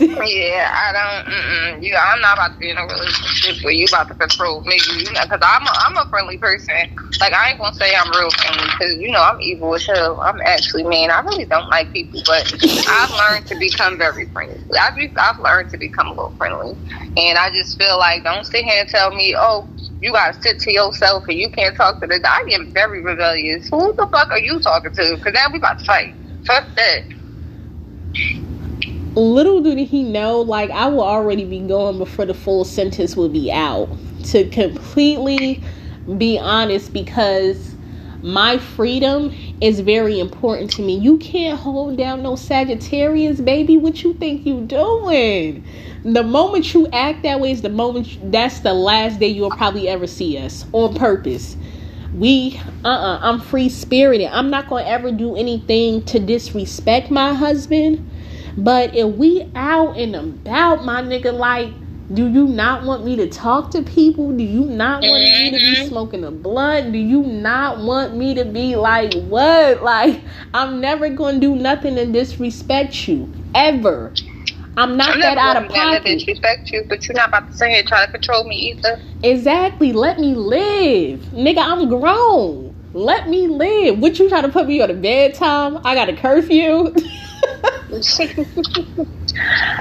[0.00, 1.82] yeah, I don't.
[1.82, 4.78] You, I'm not about to be in a relationship where you about to control me.
[4.96, 6.74] You know, because I'm a, I'm a friendly person.
[7.20, 10.20] Like I ain't gonna say I'm real friendly because you know I'm evil as hell.
[10.22, 11.10] I'm actually mean.
[11.10, 12.52] I really don't like people, but
[12.88, 14.58] I've learned to become very friendly.
[14.80, 16.76] I've I've learned to become a little friendly,
[17.16, 19.68] and I just feel like don't sit here and tell me, oh,
[20.00, 22.20] you gotta sit to yourself and you can't talk to the.
[22.24, 23.68] I am very rebellious.
[23.70, 25.16] Who the fuck are you talking to?
[25.16, 26.14] Because now we about to fight.
[26.44, 27.00] Fuck that
[29.18, 33.28] little did he know, like I will already be going before the full sentence will
[33.28, 33.90] be out.
[34.24, 35.62] To completely
[36.16, 37.74] be honest, because
[38.22, 40.96] my freedom is very important to me.
[40.98, 43.76] You can't hold down no Sagittarius, baby.
[43.76, 45.64] What you think you doing?
[46.04, 49.88] The moment you act that way is the moment that's the last day you'll probably
[49.88, 51.56] ever see us on purpose.
[52.14, 54.28] We uh uh-uh, uh, i am free spirited.
[54.32, 58.08] I'm not gonna ever do anything to disrespect my husband
[58.58, 61.72] but if we out and about, my nigga, like,
[62.12, 64.34] do you not want me to talk to people?
[64.34, 65.88] Do you not want me to be mm-hmm.
[65.88, 66.92] smoking a blunt?
[66.92, 69.82] Do you not want me to be like what?
[69.88, 70.20] Like,
[70.52, 74.12] I'm never gonna do nothing to disrespect you ever.
[74.76, 76.04] I'm not I'm that out of pocket.
[76.04, 79.00] To disrespect you, but you're not about to sit here try to control me either.
[79.22, 79.92] Exactly.
[79.92, 81.58] Let me live, nigga.
[81.58, 82.74] I'm grown.
[82.92, 83.98] Let me live.
[83.98, 85.78] What you trying to put me on a bedtime?
[85.86, 86.94] I got a curfew.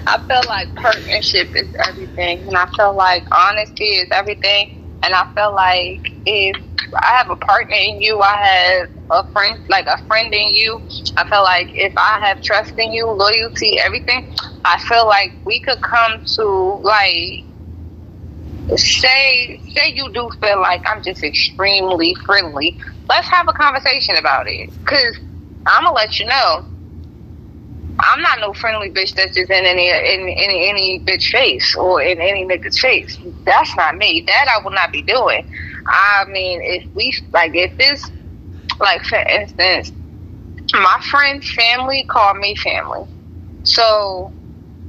[0.07, 4.69] I feel like partnership is everything, and I feel like honesty is everything.
[5.03, 6.55] And I feel like if
[7.01, 10.81] I have a partner in you, I have a friend, like a friend in you.
[11.17, 14.23] I feel like if I have trust in you, loyalty, everything,
[14.65, 17.45] I feel like we could come to like
[18.75, 22.77] say say you do feel like I'm just extremely friendly.
[23.09, 25.17] Let's have a conversation about it, cause
[25.65, 26.65] I'm gonna let you know
[27.99, 32.01] I'm not no friendly bitch that's just in any in any any bitch face or
[32.01, 33.17] in any nigga's face.
[33.45, 34.23] That's not me.
[34.27, 35.43] That I will not be doing.
[35.87, 38.03] I mean, if we like, if this,
[38.79, 39.93] like for instance,
[40.73, 43.05] my friend's family call me family,
[43.63, 44.31] so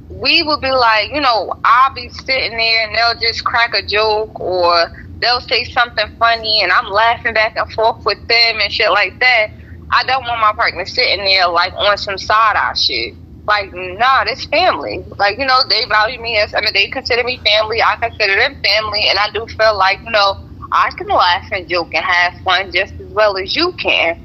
[0.09, 3.85] we will be like, you know, I'll be sitting there and they'll just crack a
[3.85, 4.89] joke or
[5.21, 9.19] they'll say something funny and I'm laughing back and forth with them and shit like
[9.19, 9.47] that
[9.91, 13.15] I don't want my partner sitting there like on some side eye shit.
[13.47, 15.03] Like, nah, this family.
[15.17, 17.81] Like, you know, they value me as, I mean, they consider me family.
[17.81, 19.07] I consider them family.
[19.09, 20.35] And I do feel like, you know,
[20.71, 24.15] I can laugh and joke and have fun just as well as you can.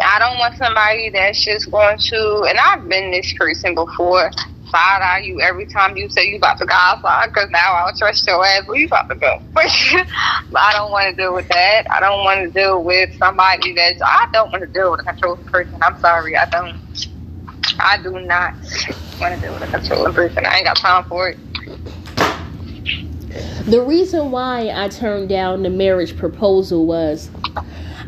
[0.00, 4.30] I don't want somebody that's just going to, and I've been this person before
[4.70, 7.92] side eye you every time you say you about to go outside because now I'll
[7.94, 9.40] trust your ass where you about to go.
[9.54, 11.84] but I don't want to deal with that.
[11.90, 15.04] I don't want to deal with somebody that's, I don't want to deal with a
[15.04, 15.78] controlling person.
[15.82, 16.36] I'm sorry.
[16.36, 16.76] I don't,
[17.78, 18.54] I do not
[19.20, 20.44] want to deal with a controlling person.
[20.46, 21.38] I ain't got time for it.
[23.66, 27.30] The reason why I turned down the marriage proposal was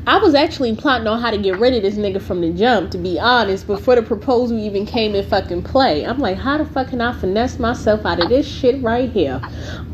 [0.07, 2.91] I was actually plotting on how to get rid of this nigga from the jump,
[2.93, 6.07] to be honest, before the proposal even came in fucking play.
[6.07, 9.41] I'm like, how the fuck can I finesse myself out of this shit right here?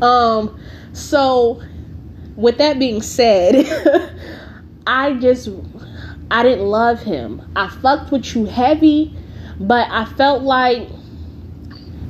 [0.01, 0.57] Um,
[0.93, 1.61] so
[2.35, 3.65] with that being said,
[4.87, 5.49] I just
[6.31, 7.41] I didn't love him.
[7.55, 9.15] I fucked with you heavy,
[9.59, 10.87] but I felt like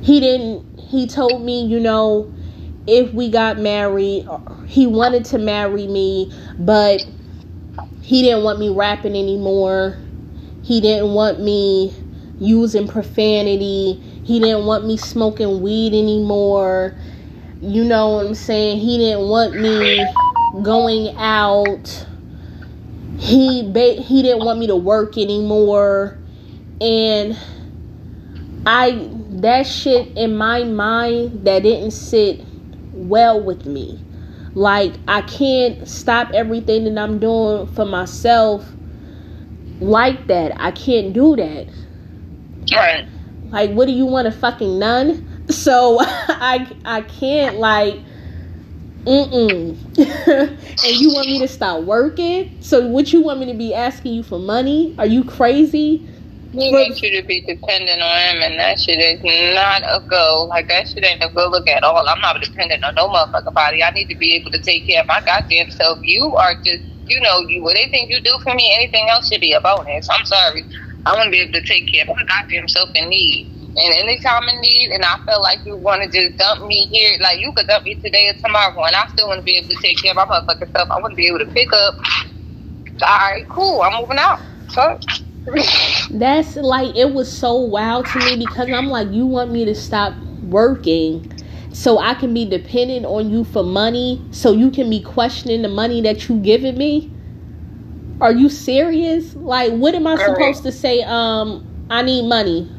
[0.02, 2.32] he didn't he told me, you know,
[2.86, 4.28] if we got married,
[4.66, 7.04] he wanted to marry me, but
[8.06, 9.98] he didn't want me rapping anymore.
[10.62, 11.92] He didn't want me
[12.38, 14.00] using profanity.
[14.22, 16.94] He didn't want me smoking weed anymore.
[17.60, 18.78] You know what I'm saying?
[18.78, 20.06] He didn't want me
[20.62, 22.06] going out.
[23.18, 26.16] He ba- he didn't want me to work anymore.
[26.80, 27.36] And
[28.64, 32.44] I that shit in my mind that didn't sit
[32.92, 33.98] well with me.
[34.56, 38.66] Like, I can't stop everything that I'm doing for myself
[39.80, 40.58] like that.
[40.58, 41.66] I can't do that.
[42.72, 43.06] Right.
[43.50, 45.32] Like, what do you want, a fucking nun?
[45.48, 48.00] So I I can't like
[49.04, 49.76] mm
[50.84, 52.60] and you want me to stop working?
[52.60, 54.96] So what you want me to be asking you for money?
[54.98, 56.04] Are you crazy?
[56.52, 59.20] He wants you to be dependent on him, and that shit is
[59.54, 60.46] not a go.
[60.50, 62.02] Like, that shit ain't a good look at all.
[62.08, 63.84] I'm not dependent on no motherfucker body.
[63.84, 65.98] I need to be able to take care of my goddamn self.
[66.02, 69.40] You are just, you know, you what anything you do for me, anything else should
[69.42, 70.08] be a bonus.
[70.10, 70.64] I'm sorry.
[71.06, 73.48] I want to be able to take care of my goddamn self in need.
[73.76, 77.16] And anytime in need, and I feel like you want to just dump me here,
[77.22, 79.68] like you could dump me today or tomorrow, and I still want to be able
[79.68, 80.88] to take care of my motherfucking self.
[80.90, 81.94] I want to be able to pick up.
[83.02, 83.82] All right, cool.
[83.82, 84.40] I'm moving out.
[84.70, 84.98] So
[86.10, 89.74] That's like it was so wild to me because I'm like, you want me to
[89.74, 91.26] stop working
[91.72, 95.68] so I can be dependent on you for money, so you can be questioning the
[95.68, 97.14] money that you giving me?
[98.20, 99.34] Are you serious?
[99.36, 101.02] Like, what am I supposed to say?
[101.02, 102.75] Um, I need money,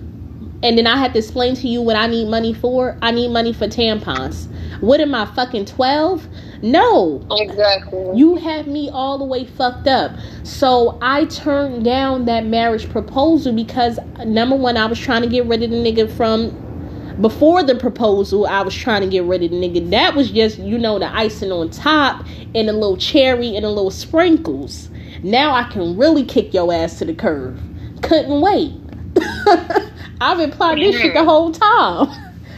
[0.64, 2.98] and then I have to explain to you what I need money for.
[3.02, 4.48] I need money for tampons.
[4.82, 6.28] What am I fucking twelve?
[6.62, 7.26] No.
[7.32, 8.18] Exactly.
[8.18, 10.12] You have me all the way fucked up.
[10.44, 15.46] So I turned down that marriage proposal because number one, I was trying to get
[15.46, 16.52] rid of the nigga from
[17.22, 19.90] before the proposal, I was trying to get rid of the nigga.
[19.90, 23.70] That was just, you know, the icing on top and a little cherry and a
[23.70, 24.90] little sprinkles.
[25.24, 27.60] Now I can really kick your ass to the curb.
[28.04, 28.74] Couldn't wait.
[30.20, 32.10] I've been plotting this shit the whole time.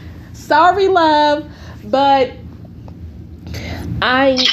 [0.33, 1.49] Sorry, love,
[1.85, 2.31] but
[4.01, 4.45] I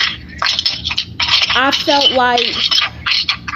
[1.54, 2.40] I felt like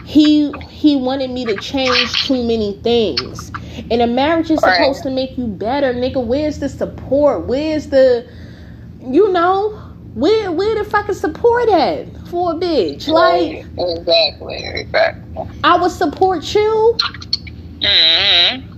[0.06, 3.52] he he wanted me to change too many things.
[3.90, 5.10] And a marriage is supposed right.
[5.10, 6.24] to make you better, nigga.
[6.24, 7.46] Where's the support?
[7.46, 8.26] Where's the,
[9.00, 9.70] you know,
[10.14, 13.08] where where the fucking support at for a bitch?
[13.08, 15.48] Like exactly, exactly.
[15.64, 16.96] I would support you.
[17.80, 18.69] Mm-hmm.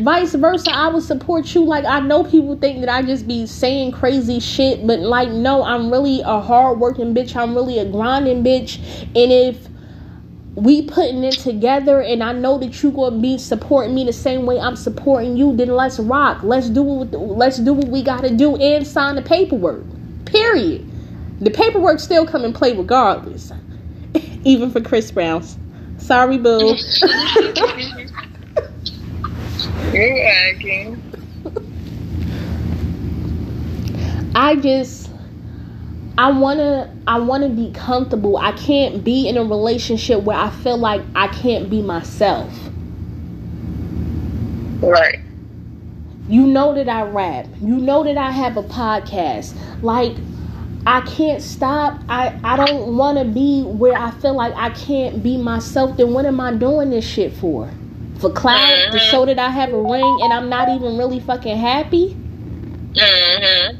[0.00, 1.64] Vice versa, I would support you.
[1.64, 5.62] Like I know people think that I just be saying crazy shit, but like no,
[5.62, 7.36] I'm really a hard working bitch.
[7.36, 8.78] I'm really a grinding bitch.
[9.14, 9.68] And if
[10.56, 14.46] we putting it together and I know that you gonna be supporting me the same
[14.46, 16.42] way I'm supporting you, then let's rock.
[16.42, 19.84] Let's do what let's do what we gotta do and sign the paperwork.
[20.24, 20.90] Period.
[21.40, 23.52] The paperwork still come and play regardless.
[24.44, 25.56] Even for Chris Brown's.
[25.98, 26.74] Sorry, boo.
[29.92, 30.96] You're
[34.34, 35.10] I just
[36.18, 38.36] I wanna I wanna be comfortable.
[38.36, 42.52] I can't be in a relationship where I feel like I can't be myself.
[44.80, 45.20] Right.
[46.28, 47.46] You know that I rap.
[47.60, 49.54] You know that I have a podcast.
[49.82, 50.16] Like
[50.86, 52.00] I can't stop.
[52.08, 55.96] I I don't want to be where I feel like I can't be myself.
[55.96, 57.70] Then what am I doing this shit for?
[58.24, 58.92] For clout mm-hmm.
[58.92, 62.16] to show that I have a ring and I'm not even really fucking happy?
[62.94, 63.76] Mhm.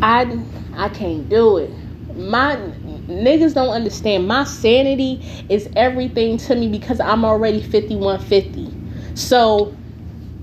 [0.00, 0.38] I
[0.76, 1.72] I can't do it.
[2.14, 2.54] My
[3.08, 4.28] niggas don't understand.
[4.28, 8.72] My sanity is everything to me because I'm already 5150.
[9.16, 9.74] So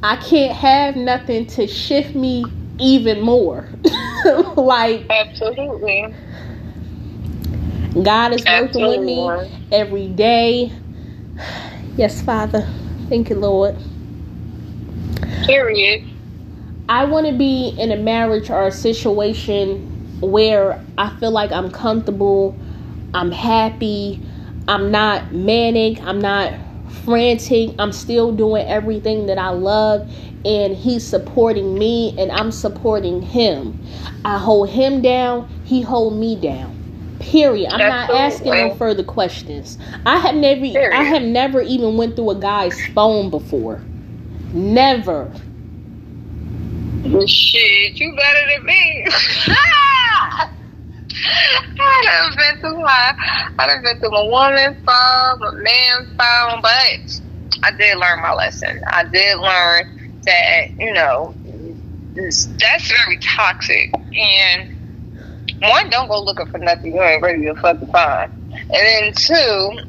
[0.04, 2.44] I can't have nothing to shift me
[2.80, 3.70] even more.
[4.58, 6.14] like Absolutely.
[8.04, 9.38] God is working with me
[9.72, 10.72] every day.
[11.98, 12.68] Yes, Father.
[13.10, 13.78] Thank you, Lord.
[15.46, 16.04] Period.
[16.90, 19.90] I want to be in a marriage or a situation
[20.22, 22.58] where I feel like I'm comfortable,
[23.14, 24.22] I'm happy,
[24.68, 26.54] I'm not manic, I'm not
[27.04, 30.10] frantic, I'm still doing everything that I love,
[30.46, 33.80] and he's supporting me and I'm supporting him.
[34.26, 36.75] I hold him down, he hold me down.
[37.20, 37.72] Period.
[37.72, 39.78] I'm not asking no further questions.
[40.06, 40.94] I have never Period.
[40.94, 43.82] I have never even went through a guy's phone before.
[44.54, 45.32] Never.
[47.28, 49.08] Shit, you better than me.
[51.78, 53.14] I done been through my,
[53.60, 57.22] I done been through my woman's phone, my man's phone, but
[57.64, 58.82] I did learn my lesson.
[58.88, 61.34] I did learn that, you know,
[62.16, 63.92] that's very toxic.
[64.18, 64.75] And
[65.62, 68.30] one, don't go looking for nothing you ain't ready to fucking find.
[68.52, 69.80] And then two,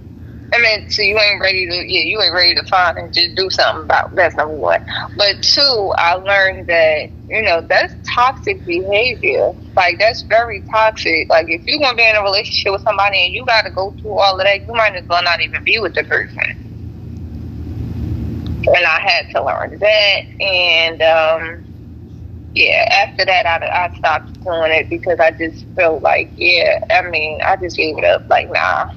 [0.52, 3.34] I mean, so you ain't ready to, yeah, you ain't ready to find and just
[3.36, 4.80] do something about that's number one.
[5.16, 9.52] But two, I learned that, you know, that's toxic behavior.
[9.76, 11.28] Like, that's very toxic.
[11.28, 13.94] Like, if you're to be in a relationship with somebody and you got to go
[14.00, 16.42] through all of that, you might as well not even be with the person.
[18.66, 20.18] And I had to learn that.
[20.40, 21.65] And, um,
[22.56, 27.02] yeah, after that, I, I stopped doing it because I just felt like, yeah, I
[27.08, 28.28] mean, I just gave it up.
[28.28, 28.92] Like, nah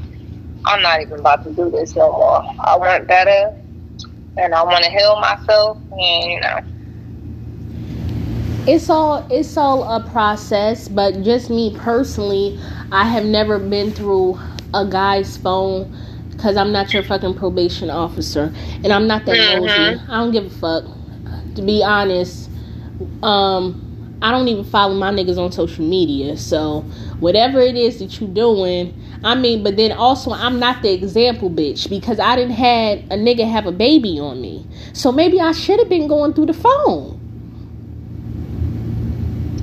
[0.66, 2.44] I'm not even about to do this no more.
[2.60, 3.56] I want better
[4.38, 6.60] and I want to heal myself and you know
[8.68, 12.60] it's all it's all a process but just me personally
[12.92, 14.38] i have never been through
[14.74, 15.92] a guy's phone
[16.32, 18.54] because i'm not your fucking probation officer
[18.84, 19.66] and i'm not that mm-hmm.
[19.66, 20.84] nosy i don't give a fuck
[21.56, 22.49] to be honest
[23.24, 26.82] um i don't even follow my niggas on social media so
[27.20, 28.94] whatever it is that you're doing
[29.24, 33.18] I mean, but then also I'm not the example bitch because I didn't had a
[33.18, 34.66] nigga have a baby on me.
[34.94, 37.20] So maybe I should have been going through the phone.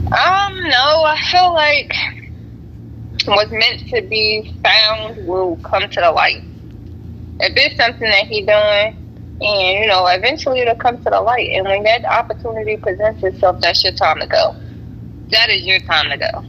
[0.07, 1.93] Um, no, I feel like
[3.25, 6.45] what's meant to be found will come to the light.
[7.41, 9.06] if it's something that he doing,
[9.41, 11.51] and you know, eventually it'll come to the light.
[11.53, 14.57] And when that opportunity presents itself, that's your time to go.
[15.31, 16.45] That is your time to go.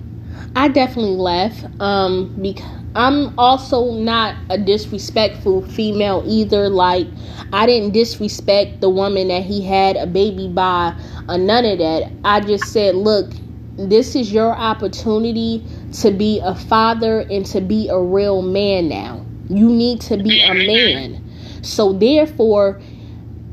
[0.55, 1.65] I definitely left.
[1.79, 2.65] Um, because
[2.95, 6.67] I'm also not a disrespectful female either.
[6.67, 7.07] Like
[7.53, 10.95] I didn't disrespect the woman that he had a baby by,
[11.29, 12.11] or none of that.
[12.23, 13.31] I just said, look,
[13.77, 15.63] this is your opportunity
[16.01, 19.23] to be a father and to be a real man now.
[19.49, 21.23] You need to be a man.
[21.67, 22.81] So therefore,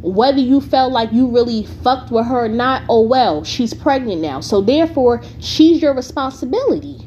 [0.03, 4.21] whether you felt like you really fucked with her or not, oh well, she's pregnant
[4.21, 4.41] now.
[4.41, 7.01] So therefore, she's your responsibility.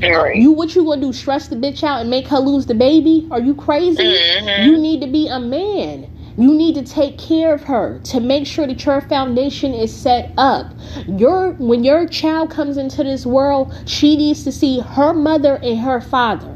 [0.00, 0.36] Right.
[0.36, 1.12] You what you gonna do?
[1.12, 3.26] Stress the bitch out and make her lose the baby?
[3.30, 4.02] Are you crazy?
[4.02, 4.66] Mhm.
[4.66, 6.06] You need to be a man.
[6.36, 10.32] You need to take care of her to make sure that your foundation is set
[10.36, 10.66] up.
[11.08, 15.78] Your when your child comes into this world, she needs to see her mother and
[15.78, 16.55] her father.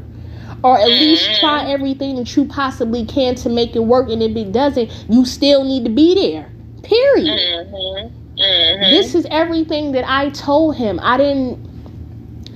[0.63, 1.39] Or at least Mhm.
[1.39, 4.09] try everything that you possibly can to make it work.
[4.11, 6.49] And if it doesn't, you still need to be there.
[6.83, 7.39] Period.
[7.39, 8.07] Mm-hmm.
[8.41, 8.89] Mm-hmm.
[8.91, 10.99] This is everything that I told him.
[11.01, 11.59] I didn't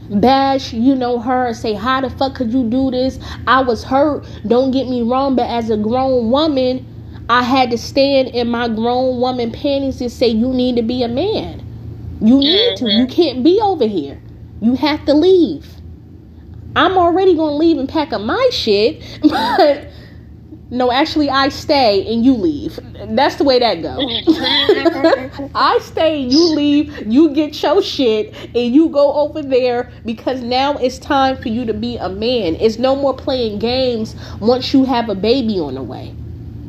[0.10, 3.20] bash, you know, her and say, How the fuck could you do this?
[3.48, 4.26] I was hurt.
[4.48, 6.86] Don't get me wrong, but as a grown woman,
[7.30, 11.04] I had to stand in my grown woman panties and say, You need to be
[11.04, 11.64] a man.
[12.22, 12.86] You need to.
[12.86, 12.98] Mhm.
[13.00, 14.20] You can't be over here.
[14.62, 15.75] You have to leave.
[16.76, 19.88] I'm already gonna leave and pack up my shit, but
[20.72, 22.80] no, actually, I stay and you leave.
[23.10, 25.52] That's the way that goes.
[25.56, 30.76] I stay, you leave, you get your shit, and you go over there because now
[30.78, 32.56] it's time for you to be a man.
[32.56, 36.16] It's no more playing games once you have a baby on the way.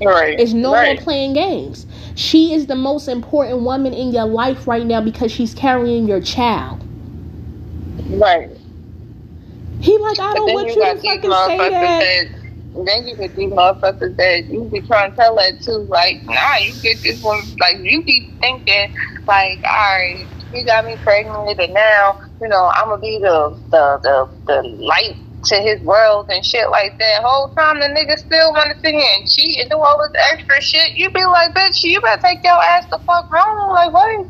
[0.02, 0.38] right.
[0.38, 0.96] It's no right.
[0.96, 1.86] more playing games.
[2.16, 6.20] She is the most important woman in your life right now because she's carrying your
[6.20, 6.84] child.
[8.10, 8.55] Right.
[9.80, 11.98] He like, I don't want you you to fucking say that.
[12.00, 12.24] that.
[12.86, 15.86] Then you get these motherfuckers that you be trying to tell that too.
[15.90, 17.42] Like, nah, you get this one.
[17.60, 18.88] Like, you be thinking,
[19.28, 23.58] like, all right, you got me pregnant, and now, you know, I'm gonna be the
[23.72, 25.16] the the, the light
[25.46, 27.22] to his world and shit like that.
[27.22, 30.22] Whole time the nigga still want to sit here and cheat and do all this
[30.32, 30.96] extra shit.
[30.96, 33.74] You be like, bitch, you better take your ass the fuck home.
[33.74, 34.28] Like, what?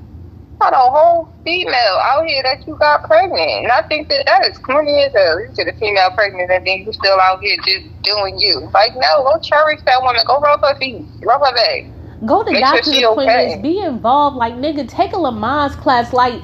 [0.58, 3.64] Got a whole female out here that you got pregnant.
[3.64, 5.38] And I think that that is corny as hell.
[5.40, 8.60] You get a female pregnant and then you still out here just doing you.
[8.72, 10.22] Like, no, go cherish that woman.
[10.26, 11.04] Go rub her feet.
[11.22, 11.84] Rub her back.
[12.24, 13.52] Go to Make sure doctor's she appointments.
[13.54, 13.62] okay.
[13.62, 14.36] Be involved.
[14.38, 16.14] Like nigga, take a Lamaze class.
[16.14, 16.40] Like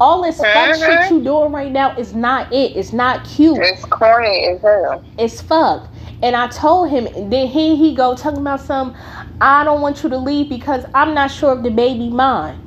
[0.00, 0.84] all this fuck Mhm.
[0.84, 2.76] shit you doing right now is not it.
[2.76, 3.58] It's not cute.
[3.58, 5.04] It's corny as hell.
[5.18, 5.86] It's fuck.
[6.20, 7.04] And I told him.
[7.30, 8.94] Then here he go talking about some.
[9.40, 12.58] I don't want you to leave because I'm not sure if the baby mine.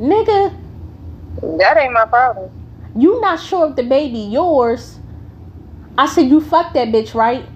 [0.00, 0.54] Nigga,
[1.42, 2.50] That ain't my problem.
[2.96, 4.98] you not sure if the baby yours.
[5.98, 7.46] I said you fuck that bitch, right?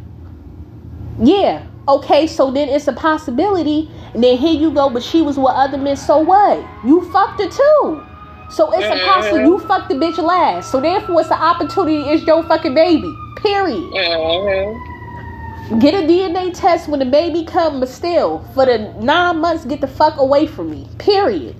[1.19, 1.65] Yeah.
[1.89, 3.91] Okay, so then it's a possibility.
[4.15, 5.97] And then here you go, but she was with other men.
[5.97, 6.65] So what?
[6.85, 8.03] You fucked her too.
[8.51, 9.05] So it's a Mhm.
[9.05, 10.71] possibility you fucked the bitch last.
[10.71, 12.09] So therefore, it's an opportunity.
[12.11, 13.13] It's your fucking baby.
[13.37, 13.93] Period.
[13.93, 14.79] Mm-hmm.
[15.79, 19.81] Get a DNA test when the baby come, but still, for the nine months, get
[19.81, 20.89] the fuck away from me.
[20.99, 21.57] Period.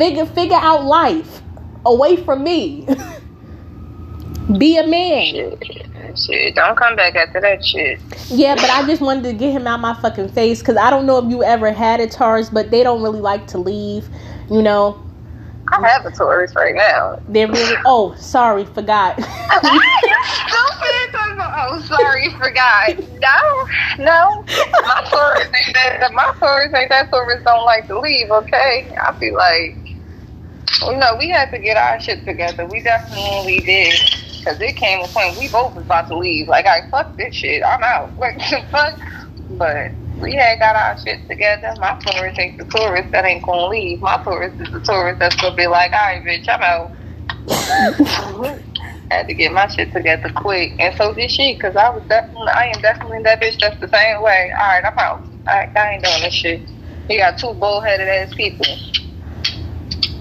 [0.00, 1.42] Figure figure out life
[1.84, 2.88] away from me.
[4.58, 5.58] Be a man.
[5.62, 5.86] Shit.
[6.16, 6.54] Shit.
[6.54, 8.00] Don't come back after that shit.
[8.28, 11.04] Yeah, but I just wanted to get him out my fucking face because I don't
[11.04, 14.08] know if you ever had a Taurus, but they don't really like to leave.
[14.50, 14.98] You know,
[15.68, 17.20] I have a Taurus right now.
[17.28, 17.76] they're really.
[17.84, 19.20] Oh, sorry, forgot.
[19.20, 20.90] Stupid.
[21.62, 22.98] Oh, sorry, forgot.
[23.20, 24.44] No, no.
[24.82, 26.10] My Taurus ain't that.
[26.12, 27.10] My Taurus ain't that.
[27.10, 28.30] Taurus don't like to leave.
[28.30, 29.76] Okay, I be like,
[30.82, 32.66] Oh, you know, we had to get our shit together.
[32.66, 34.00] We definitely did.
[34.44, 36.48] Cause it came a point we both was about to leave.
[36.48, 37.62] Like, I fuck this shit.
[37.62, 38.12] I'm out.
[38.18, 38.98] Like, the fuck.
[39.50, 41.74] But we had got our shit together.
[41.78, 44.00] My Taurus ain't the Taurus that ain't gonna leave.
[44.00, 46.92] My Taurus is the Taurus that's gonna be like, all right, bitch, I'm out.
[49.10, 51.56] had to get my shit together quick, and so did she.
[51.56, 53.58] Cause I was definitely, I am definitely that bitch.
[53.58, 54.50] That's the same way.
[54.58, 55.26] All right, I'm out.
[55.46, 56.62] I, I ain't doing this shit.
[57.08, 58.66] You got two bullheaded ass people.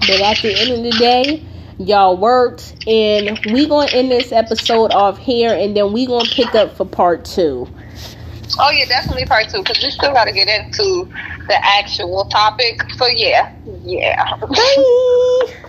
[0.02, 1.43] But at the end of the day,
[1.78, 6.54] y'all worked, and we gonna end this episode off here, and then we gonna pick
[6.56, 7.68] up for part two.
[8.58, 9.64] Oh yeah, definitely part two.
[9.64, 11.08] Cause we still got to get into
[11.47, 12.82] the actual topic.
[12.93, 14.38] So yeah, yeah.
[14.38, 15.54] Bye.